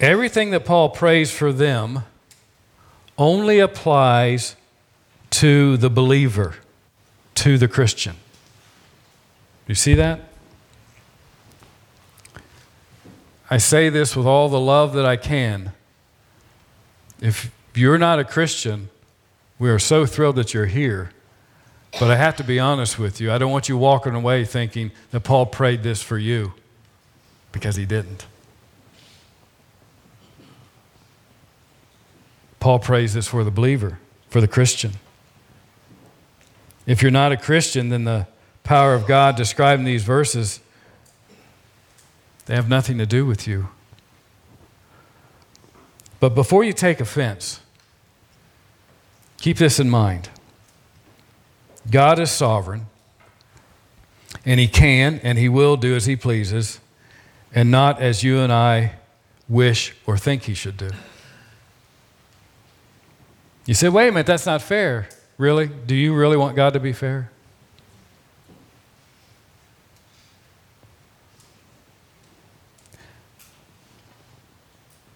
Everything 0.00 0.50
that 0.50 0.64
Paul 0.64 0.88
prays 0.88 1.30
for 1.30 1.52
them 1.52 2.02
only 3.18 3.58
applies 3.58 4.56
to 5.30 5.76
the 5.76 5.90
believer, 5.90 6.54
to 7.34 7.58
the 7.58 7.68
Christian. 7.68 8.16
You 9.66 9.74
see 9.74 9.94
that? 9.94 10.20
I 13.50 13.58
say 13.58 13.88
this 13.88 14.14
with 14.14 14.26
all 14.26 14.48
the 14.48 14.60
love 14.60 14.92
that 14.94 15.04
I 15.04 15.16
can. 15.16 15.72
If 17.20 17.50
you're 17.74 17.98
not 17.98 18.18
a 18.18 18.24
Christian, 18.24 18.88
we 19.58 19.70
are 19.70 19.78
so 19.78 20.06
thrilled 20.06 20.36
that 20.36 20.54
you're 20.54 20.66
here. 20.66 21.10
But 21.98 22.10
I 22.10 22.16
have 22.16 22.36
to 22.36 22.44
be 22.44 22.60
honest 22.60 22.98
with 22.98 23.20
you. 23.20 23.32
I 23.32 23.38
don't 23.38 23.50
want 23.50 23.68
you 23.68 23.76
walking 23.76 24.14
away 24.14 24.44
thinking 24.44 24.92
that 25.10 25.20
Paul 25.20 25.46
prayed 25.46 25.82
this 25.82 26.02
for 26.02 26.18
you 26.18 26.52
because 27.50 27.76
he 27.76 27.86
didn't. 27.86 28.26
Paul 32.60 32.78
prays 32.78 33.14
this 33.14 33.28
for 33.28 33.44
the 33.44 33.50
believer, 33.50 33.98
for 34.28 34.40
the 34.40 34.48
Christian. 34.48 34.92
If 36.86 37.02
you're 37.02 37.10
not 37.10 37.32
a 37.32 37.36
Christian, 37.36 37.90
then 37.90 38.04
the 38.04 38.26
power 38.64 38.94
of 38.94 39.06
God 39.06 39.36
described 39.36 39.80
in 39.80 39.86
these 39.86 40.04
verses, 40.04 40.60
they 42.46 42.54
have 42.54 42.68
nothing 42.68 42.98
to 42.98 43.06
do 43.06 43.26
with 43.26 43.46
you. 43.46 43.68
But 46.20 46.30
before 46.34 46.64
you 46.64 46.72
take 46.72 47.00
offense, 47.00 47.60
Keep 49.38 49.58
this 49.58 49.78
in 49.80 49.88
mind 49.88 50.28
God 51.90 52.18
is 52.18 52.30
sovereign, 52.30 52.86
and 54.44 54.60
He 54.60 54.68
can 54.68 55.20
and 55.22 55.38
He 55.38 55.48
will 55.48 55.76
do 55.76 55.96
as 55.96 56.06
He 56.06 56.16
pleases, 56.16 56.80
and 57.54 57.70
not 57.70 58.00
as 58.00 58.22
you 58.22 58.40
and 58.40 58.52
I 58.52 58.96
wish 59.48 59.94
or 60.06 60.18
think 60.18 60.42
He 60.44 60.54
should 60.54 60.76
do. 60.76 60.90
You 63.68 63.74
say, 63.74 63.90
wait 63.90 64.08
a 64.08 64.12
minute, 64.12 64.26
that's 64.26 64.46
not 64.46 64.62
fair. 64.62 65.10
Really? 65.36 65.66
Do 65.66 65.94
you 65.94 66.14
really 66.14 66.38
want 66.38 66.56
God 66.56 66.72
to 66.72 66.80
be 66.80 66.94
fair? 66.94 67.30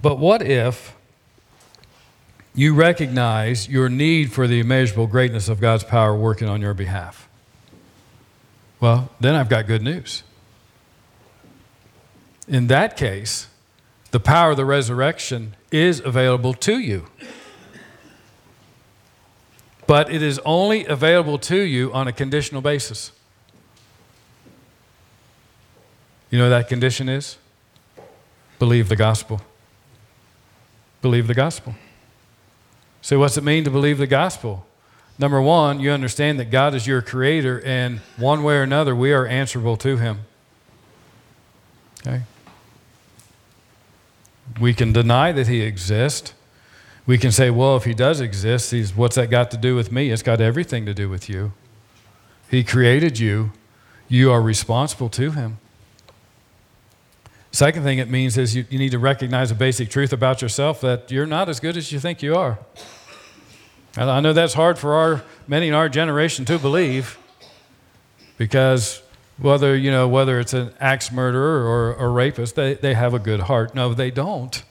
But 0.03 0.19
what 0.19 0.43
if 0.43 0.95
you 2.55 2.75
recognize 2.75 3.69
your 3.69 3.89
need 3.89 4.33
for 4.33 4.47
the 4.47 4.61
immeasurable 4.61 5.07
greatness 5.07 5.49
of 5.49 5.61
God's 5.61 5.85
power 5.85 6.15
working 6.15 6.49
on 6.49 6.61
your 6.61 6.75
behalf. 6.75 7.29
Well, 8.81 9.11
then 9.21 9.35
I've 9.35 9.49
got 9.49 9.67
good 9.67 9.83
news. 9.83 10.23
In 12.47 12.67
that 12.67 12.97
case, 12.97 13.47
the 14.11 14.21
power 14.21 14.51
of 14.51 14.57
the 14.57 14.65
resurrection 14.65 15.55
is 15.71 16.01
available 16.01 16.53
to 16.55 16.79
you. 16.79 17.07
But 19.93 20.11
it 20.11 20.23
is 20.23 20.39
only 20.47 20.87
available 20.87 21.37
to 21.41 21.61
you 21.61 21.93
on 21.93 22.09
a 22.09 22.15
conditional 22.15 22.63
basis. 22.63 23.13
You 26.31 26.39
know 26.39 26.49
that 26.49 26.67
condition 26.67 27.11
is? 27.11 27.37
Believe 28.59 28.89
the 28.89 28.97
gospel. 28.97 29.43
Believe 31.03 31.27
the 31.27 31.35
gospel. 31.35 31.75
So, 33.03 33.19
what's 33.19 33.37
it 33.37 33.45
mean 33.45 33.65
to 33.65 33.71
believe 33.71 33.99
the 33.99 34.07
gospel? 34.07 34.65
Number 35.19 35.43
one, 35.43 35.79
you 35.79 35.91
understand 35.91 36.41
that 36.41 36.51
God 36.51 36.75
is 36.75 36.87
your 36.87 37.03
creator, 37.03 37.61
and 37.63 37.99
one 38.17 38.43
way 38.43 38.55
or 38.55 38.63
another, 38.63 38.97
we 38.97 39.13
are 39.13 39.27
answerable 39.27 39.77
to 39.77 39.99
Him. 39.99 40.21
Okay? 42.01 42.23
We 44.59 44.73
can 44.73 44.95
deny 44.95 45.33
that 45.33 45.49
He 45.49 45.61
exists. 45.61 46.33
We 47.07 47.19
can 47.19 47.33
say, 47.33 47.51
well, 47.51 47.77
if 47.77 47.85
He 47.85 47.95
does 47.95 48.21
exist, 48.21 48.71
he's, 48.71 48.95
what's 48.95 49.17
that 49.17 49.31
got 49.31 49.51
to 49.51 49.57
do 49.57 49.75
with 49.75 49.91
me? 49.91 50.11
It's 50.11 50.23
got 50.23 50.41
everything 50.41 50.87
to 50.87 50.95
do 50.95 51.09
with 51.09 51.29
you. 51.29 51.53
He 52.51 52.63
created 52.63 53.19
you, 53.19 53.53
you 54.09 54.31
are 54.31 54.43
responsible 54.43 55.09
to 55.11 55.33
Him. 55.33 55.59
Second 57.51 57.83
thing 57.83 57.99
it 57.99 58.09
means 58.09 58.39
is 58.39 58.57
you, 58.57 58.65
you 58.71 58.79
need 58.79 58.93
to 58.93 58.99
recognize 58.99 59.51
a 59.51 59.55
basic 59.55 59.91
truth 59.91 60.13
about 60.13 60.41
yourself 60.41 60.81
that 60.81 61.11
you're 61.11 61.27
not 61.27 61.51
as 61.51 61.61
good 61.61 61.77
as 61.77 61.93
you 61.93 62.01
think 62.01 62.23
you 62.23 62.35
are. 62.35 62.59
And 63.97 64.11
I 64.11 64.21
know 64.21 64.33
that's 64.33 64.55
hard 64.55 64.79
for 64.79 64.95
our 64.95 65.23
many 65.47 65.69
in 65.69 65.75
our 65.75 65.91
generation 65.91 66.47
to 66.47 66.59
believe 66.59 67.19
because 68.39 69.03
whether 69.39 69.77
you 69.77 69.91
know 69.91 70.09
whether 70.09 70.41
it's 70.41 70.55
an 70.55 70.73
axe 70.81 71.13
murderer 71.13 71.67
or 71.67 71.95
a 71.95 72.09
rapist, 72.09 72.55
they, 72.55 72.75
they 72.75 72.95
have 72.95 73.13
a 73.13 73.19
good 73.19 73.41
heart. 73.41 73.75
No, 73.75 73.93
they 73.93 74.11
don't. 74.11 74.63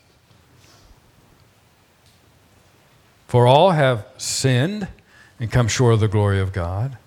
For 3.32 3.48
all 3.48 3.72
have 3.72 4.06
sinned 4.17 4.89
and 5.39 5.50
come 5.50 5.70
short 5.70 5.94
of 5.94 6.02
the 6.02 6.10
glory 6.10 6.41
of 6.41 6.52
God. 6.52 6.98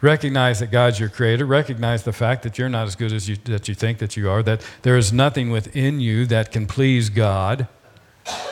Recognize 0.00 0.58
that 0.58 0.72
God's 0.72 0.98
your 0.98 1.08
creator. 1.08 1.46
Recognize 1.46 2.02
the 2.02 2.12
fact 2.12 2.42
that 2.42 2.58
you're 2.58 2.68
not 2.68 2.88
as 2.88 2.96
good 2.96 3.12
as 3.12 3.28
you, 3.28 3.36
that 3.44 3.68
you 3.68 3.76
think 3.76 3.98
that 3.98 4.16
you 4.16 4.28
are, 4.28 4.42
that 4.42 4.60
there 4.82 4.96
is 4.96 5.12
nothing 5.12 5.52
within 5.52 6.00
you 6.00 6.26
that 6.26 6.50
can 6.50 6.66
please 6.66 7.10
God 7.10 7.68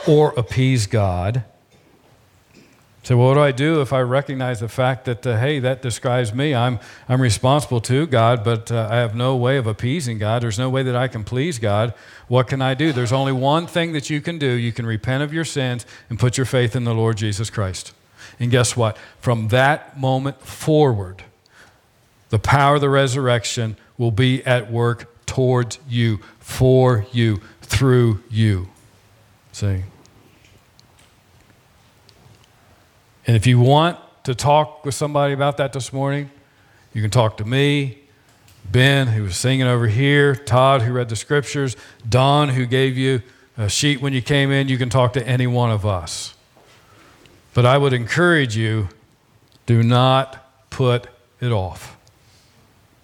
or 0.07 0.33
appease 0.37 0.87
God. 0.87 1.43
So, 3.03 3.17
what 3.17 3.35
do 3.35 3.41
I 3.41 3.51
do 3.51 3.81
if 3.81 3.95
I 3.95 4.01
recognize 4.01 4.61
the 4.61 4.69
fact 4.69 5.07
that, 5.07 5.27
uh, 5.27 5.39
hey, 5.39 5.59
that 5.61 5.81
describes 5.81 6.35
me? 6.35 6.55
I'm, 6.55 6.79
I'm 7.09 7.21
responsible 7.21 7.81
to 7.83 8.07
God, 8.07 8.45
but 8.45 8.71
uh, 8.71 8.89
I 8.91 8.97
have 8.97 9.15
no 9.15 9.37
way 9.37 9.57
of 9.57 9.67
appeasing 9.67 10.19
God. 10.19 10.43
There's 10.43 10.59
no 10.59 10.69
way 10.69 10.83
that 10.83 10.95
I 10.95 11.09
can 11.09 11.25
please 11.25 11.59
God. 11.59 11.95
What 12.29 12.47
can 12.47 12.61
I 12.61 12.75
do? 12.75 12.93
There's 12.93 13.13
only 13.13 13.33
one 13.33 13.67
thing 13.67 13.93
that 13.95 14.11
you 14.11 14.21
can 14.21 14.39
do. 14.39 14.51
You 14.51 14.71
can 14.71 14.85
repent 14.85 15.23
of 15.23 15.33
your 15.33 15.47
sins 15.47 15.87
and 16.11 16.19
put 16.19 16.37
your 16.37 16.45
faith 16.45 16.77
in 16.77 16.85
the 16.85 16.95
Lord 16.95 17.17
Jesus 17.17 17.49
Christ. 17.49 17.95
And 18.39 18.51
guess 18.51 18.77
what? 18.77 18.99
From 19.19 19.49
that 19.49 19.99
moment 19.99 20.43
forward, 20.43 21.25
the 22.29 22.39
power 22.39 22.75
of 22.75 22.83
the 22.83 22.91
resurrection 22.91 23.77
will 23.97 24.11
be 24.11 24.45
at 24.45 24.71
work 24.71 25.27
towards 25.27 25.79
you, 25.89 26.21
for 26.39 27.07
you, 27.13 27.41
through 27.63 28.23
you. 28.31 28.69
See? 29.53 29.85
And 33.27 33.37
if 33.37 33.47
you 33.47 33.61
want 33.61 33.99
to 34.25 34.35
talk 34.35 34.85
with 34.85 34.95
somebody 34.95 35.33
about 35.33 35.57
that 35.59 35.73
this 35.73 35.93
morning, 35.93 36.31
you 36.93 37.03
can 37.03 37.11
talk 37.11 37.37
to 37.39 37.45
me, 37.45 37.99
Ben, 38.71 39.09
who 39.09 39.23
was 39.25 39.37
singing 39.37 39.67
over 39.67 39.87
here, 39.87 40.35
Todd, 40.35 40.83
who 40.83 40.93
read 40.93 41.09
the 41.09 41.17
scriptures, 41.17 41.77
Don, 42.09 42.51
who 42.51 42.67
gave 42.67 42.97
you 42.97 43.23
a 43.57 43.69
sheet 43.69 44.01
when 44.01 44.13
you 44.13 44.23
came 44.23 44.51
in. 44.51 44.69
You 44.69 44.79
can 44.79 44.91
talk 44.91 45.13
to 45.15 45.27
any 45.27 45.47
one 45.47 45.71
of 45.71 45.87
us. 45.87 46.35
But 47.55 47.67
I 47.67 47.79
would 47.79 47.93
encourage 47.93 48.57
you 48.57 48.89
do 49.67 49.83
not 49.83 50.71
put 50.71 51.07
it 51.41 51.53
off. 51.53 51.97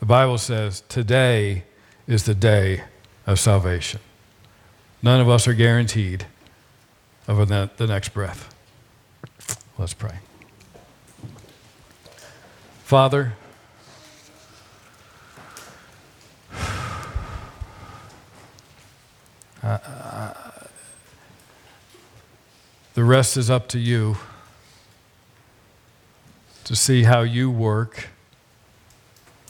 The 0.01 0.07
Bible 0.07 0.39
says 0.39 0.83
today 0.89 1.65
is 2.07 2.25
the 2.25 2.35
day 2.35 2.83
of 3.27 3.39
salvation. 3.39 4.01
None 5.03 5.21
of 5.21 5.29
us 5.29 5.47
are 5.47 5.55
guaranteed 5.55 6.27
of 7.29 7.49
the 7.49 7.87
next 7.87 8.15
breath. 8.15 8.55
Let's 9.79 9.93
pray. 9.93 10.19
Father, 12.83 13.35
uh, 19.63 19.79
the 22.95 23.05
rest 23.05 23.37
is 23.37 23.51
up 23.51 23.69
to 23.69 23.79
you 23.79 24.17
to 26.65 26.75
see 26.75 27.03
how 27.03 27.21
you 27.21 27.51
work, 27.51 28.09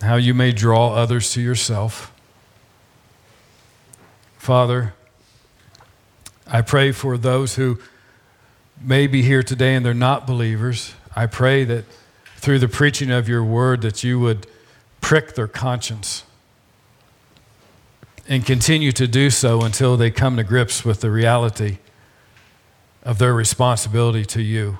how 0.02 0.16
you 0.16 0.34
may 0.34 0.50
draw 0.50 0.92
others 0.92 1.32
to 1.34 1.40
yourself. 1.40 2.12
Father, 4.38 4.92
I 6.48 6.62
pray 6.62 6.90
for 6.90 7.16
those 7.16 7.54
who 7.54 7.78
may 8.80 9.06
be 9.06 9.22
here 9.22 9.42
today 9.42 9.74
and 9.74 9.84
they're 9.84 9.94
not 9.94 10.26
believers. 10.26 10.94
I 11.14 11.26
pray 11.26 11.64
that 11.64 11.84
through 12.36 12.58
the 12.58 12.68
preaching 12.68 13.10
of 13.10 13.28
your 13.28 13.42
word 13.42 13.82
that 13.82 14.04
you 14.04 14.20
would 14.20 14.46
prick 15.00 15.34
their 15.34 15.48
conscience 15.48 16.24
and 18.28 18.44
continue 18.44 18.92
to 18.92 19.06
do 19.06 19.30
so 19.30 19.62
until 19.62 19.96
they 19.96 20.10
come 20.10 20.36
to 20.36 20.44
grips 20.44 20.84
with 20.84 21.00
the 21.00 21.10
reality 21.10 21.78
of 23.02 23.18
their 23.18 23.32
responsibility 23.32 24.24
to 24.24 24.42
you. 24.42 24.78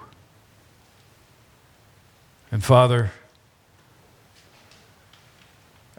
And 2.50 2.62
Father, 2.62 3.12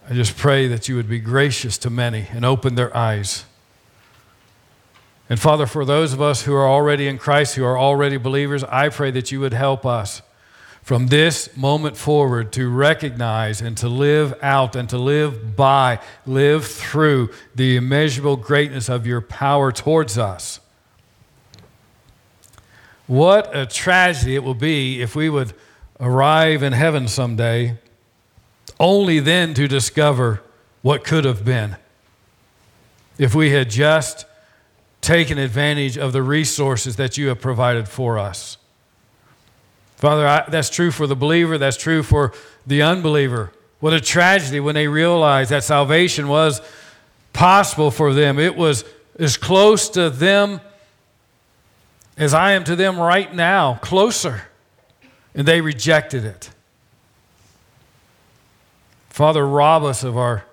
I 0.09 0.13
just 0.13 0.37
pray 0.37 0.67
that 0.67 0.87
you 0.87 0.95
would 0.95 1.09
be 1.09 1.19
gracious 1.19 1.77
to 1.79 1.89
many 1.89 2.27
and 2.31 2.45
open 2.45 2.75
their 2.75 2.95
eyes. 2.95 3.45
And 5.29 5.39
Father, 5.39 5.65
for 5.65 5.83
those 5.83 6.13
of 6.13 6.21
us 6.21 6.43
who 6.43 6.53
are 6.53 6.67
already 6.67 7.07
in 7.07 7.17
Christ, 7.17 7.55
who 7.55 7.65
are 7.65 7.77
already 7.77 8.17
believers, 8.17 8.63
I 8.63 8.89
pray 8.89 9.11
that 9.11 9.31
you 9.31 9.39
would 9.41 9.53
help 9.53 9.85
us 9.85 10.21
from 10.81 11.07
this 11.07 11.55
moment 11.57 11.97
forward 11.97 12.53
to 12.53 12.69
recognize 12.69 13.61
and 13.61 13.75
to 13.77 13.89
live 13.89 14.33
out 14.41 14.73
and 14.73 14.89
to 14.89 14.97
live 14.97 15.57
by, 15.57 15.99
live 16.25 16.65
through 16.65 17.29
the 17.53 17.75
immeasurable 17.75 18.37
greatness 18.37 18.87
of 18.87 19.05
your 19.05 19.19
power 19.19 19.73
towards 19.73 20.17
us. 20.17 20.61
What 23.05 23.53
a 23.53 23.65
tragedy 23.65 24.35
it 24.35 24.43
will 24.45 24.53
be 24.53 25.01
if 25.01 25.13
we 25.13 25.29
would 25.29 25.53
arrive 25.99 26.63
in 26.63 26.71
heaven 26.71 27.09
someday 27.09 27.77
only 28.79 29.19
then 29.19 29.53
to 29.55 29.67
discover 29.67 30.41
what 30.81 31.03
could 31.03 31.25
have 31.25 31.43
been. 31.43 31.75
If 33.17 33.33
we 33.33 33.49
had 33.49 33.69
just 33.69 34.25
taken 35.07 35.37
advantage 35.37 35.97
of 35.97 36.11
the 36.11 36.21
resources 36.21 36.97
that 36.97 37.17
you 37.17 37.29
have 37.29 37.39
provided 37.39 37.87
for 37.87 38.19
us. 38.19 38.57
Father, 39.95 40.27
I, 40.27 40.43
that's 40.49 40.69
true 40.69 40.91
for 40.91 41.07
the 41.07 41.15
believer, 41.15 41.57
that's 41.57 41.77
true 41.77 42.03
for 42.03 42.33
the 42.67 42.81
unbeliever. 42.81 43.53
What 43.79 43.93
a 43.93 44.01
tragedy 44.01 44.59
when 44.59 44.75
they 44.75 44.89
realized 44.89 45.49
that 45.51 45.63
salvation 45.63 46.27
was 46.27 46.61
possible 47.31 47.89
for 47.89 48.13
them. 48.13 48.37
It 48.37 48.57
was 48.57 48.83
as 49.17 49.37
close 49.37 49.87
to 49.91 50.09
them 50.09 50.59
as 52.17 52.33
I 52.33 52.51
am 52.51 52.65
to 52.65 52.75
them 52.75 52.99
right 52.99 53.33
now, 53.33 53.75
closer. 53.75 54.41
And 55.33 55.47
they 55.47 55.61
rejected 55.61 56.25
it. 56.25 56.49
Father, 59.09 59.47
rob 59.47 59.83
us 59.83 60.03
of 60.03 60.17
our 60.17 60.43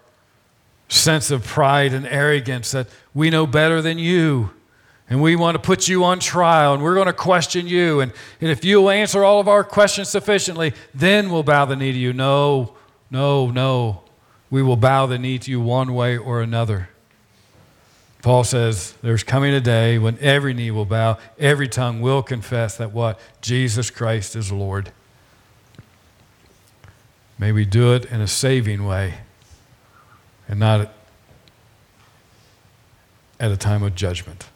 sense 1.05 1.30
of 1.30 1.44
pride 1.44 1.92
and 1.92 2.07
arrogance 2.07 2.70
that 2.72 2.88
we 3.12 3.30
know 3.30 3.46
better 3.46 3.82
than 3.82 3.98
you 3.98 4.50
and 5.09 5.20
we 5.20 5.36
want 5.36 5.55
to 5.55 5.59
put 5.59 5.86
you 5.86 6.02
on 6.05 6.18
trial 6.18 6.74
and 6.74 6.82
we're 6.82 6.94
going 6.94 7.07
to 7.07 7.12
question 7.12 7.66
you. 7.66 8.00
And, 8.00 8.12
and 8.40 8.50
if 8.50 8.64
you'll 8.64 8.90
answer 8.90 9.22
all 9.22 9.38
of 9.38 9.48
our 9.48 9.62
questions 9.62 10.09
sufficiently, 10.09 10.72
then 10.94 11.30
we'll 11.30 11.42
bow 11.42 11.66
the 11.66 11.76
knee 11.76 11.92
to 11.92 11.98
you. 11.98 12.12
No, 12.12 12.74
no, 13.11 13.50
no. 13.50 14.02
We 14.50 14.62
will 14.62 14.76
bow 14.76 15.07
the 15.07 15.18
knee 15.18 15.38
to 15.38 15.50
you 15.50 15.61
one 15.61 15.94
way 15.94 16.16
or 16.16 16.40
another. 16.40 16.88
Paul 18.22 18.44
says 18.44 18.94
there's 19.02 19.22
coming 19.22 19.52
a 19.52 19.61
day 19.61 19.98
when 19.98 20.18
every 20.20 20.55
knee 20.55 20.70
will 20.70 20.86
bow, 20.86 21.18
every 21.38 21.68
tongue 21.68 22.00
will 22.00 22.22
confess 22.22 22.78
that 22.78 22.92
what? 22.92 23.20
Jesus 23.42 23.90
Christ 23.90 24.34
is 24.34 24.50
Lord. 24.50 24.90
May 27.38 27.52
we 27.52 27.66
do 27.66 27.92
it 27.92 28.07
in 28.07 28.22
a 28.22 28.28
saving 28.28 28.86
way 28.86 29.14
and 30.49 30.61
not 30.61 30.92
at 33.40 33.51
a 33.51 33.57
time 33.57 33.82
of 33.82 33.95
judgment. 33.95 34.49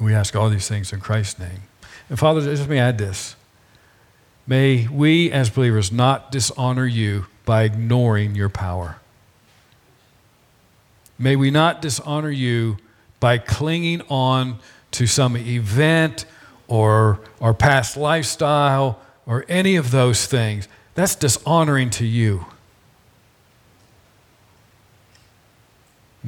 We 0.00 0.14
ask 0.14 0.36
all 0.36 0.50
these 0.50 0.68
things 0.68 0.92
in 0.92 1.00
Christ's 1.00 1.38
name. 1.38 1.62
And 2.08 2.18
Father, 2.18 2.40
just 2.42 2.62
let 2.62 2.70
me 2.70 2.78
add 2.78 2.98
this. 2.98 3.34
May 4.46 4.86
we 4.86 5.30
as 5.32 5.50
believers 5.50 5.90
not 5.90 6.30
dishonor 6.30 6.86
you 6.86 7.26
by 7.44 7.64
ignoring 7.64 8.34
your 8.34 8.48
power. 8.48 8.96
May 11.18 11.34
we 11.34 11.50
not 11.50 11.80
dishonor 11.82 12.30
you 12.30 12.76
by 13.20 13.38
clinging 13.38 14.02
on 14.08 14.58
to 14.92 15.06
some 15.06 15.36
event 15.36 16.26
or 16.68 17.20
our 17.40 17.54
past 17.54 17.96
lifestyle 17.96 19.00
or 19.24 19.44
any 19.48 19.76
of 19.76 19.90
those 19.90 20.26
things. 20.26 20.68
That's 20.94 21.14
dishonoring 21.14 21.90
to 21.90 22.06
you. 22.06 22.46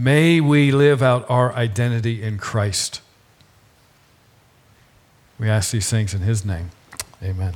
May 0.01 0.40
we 0.40 0.70
live 0.70 1.03
out 1.03 1.28
our 1.28 1.53
identity 1.55 2.22
in 2.22 2.38
Christ. 2.38 3.01
We 5.40 5.49
ask 5.49 5.72
these 5.72 5.90
things 5.90 6.14
in 6.14 6.20
His 6.20 6.44
name. 6.44 6.70
Amen. 7.20 7.55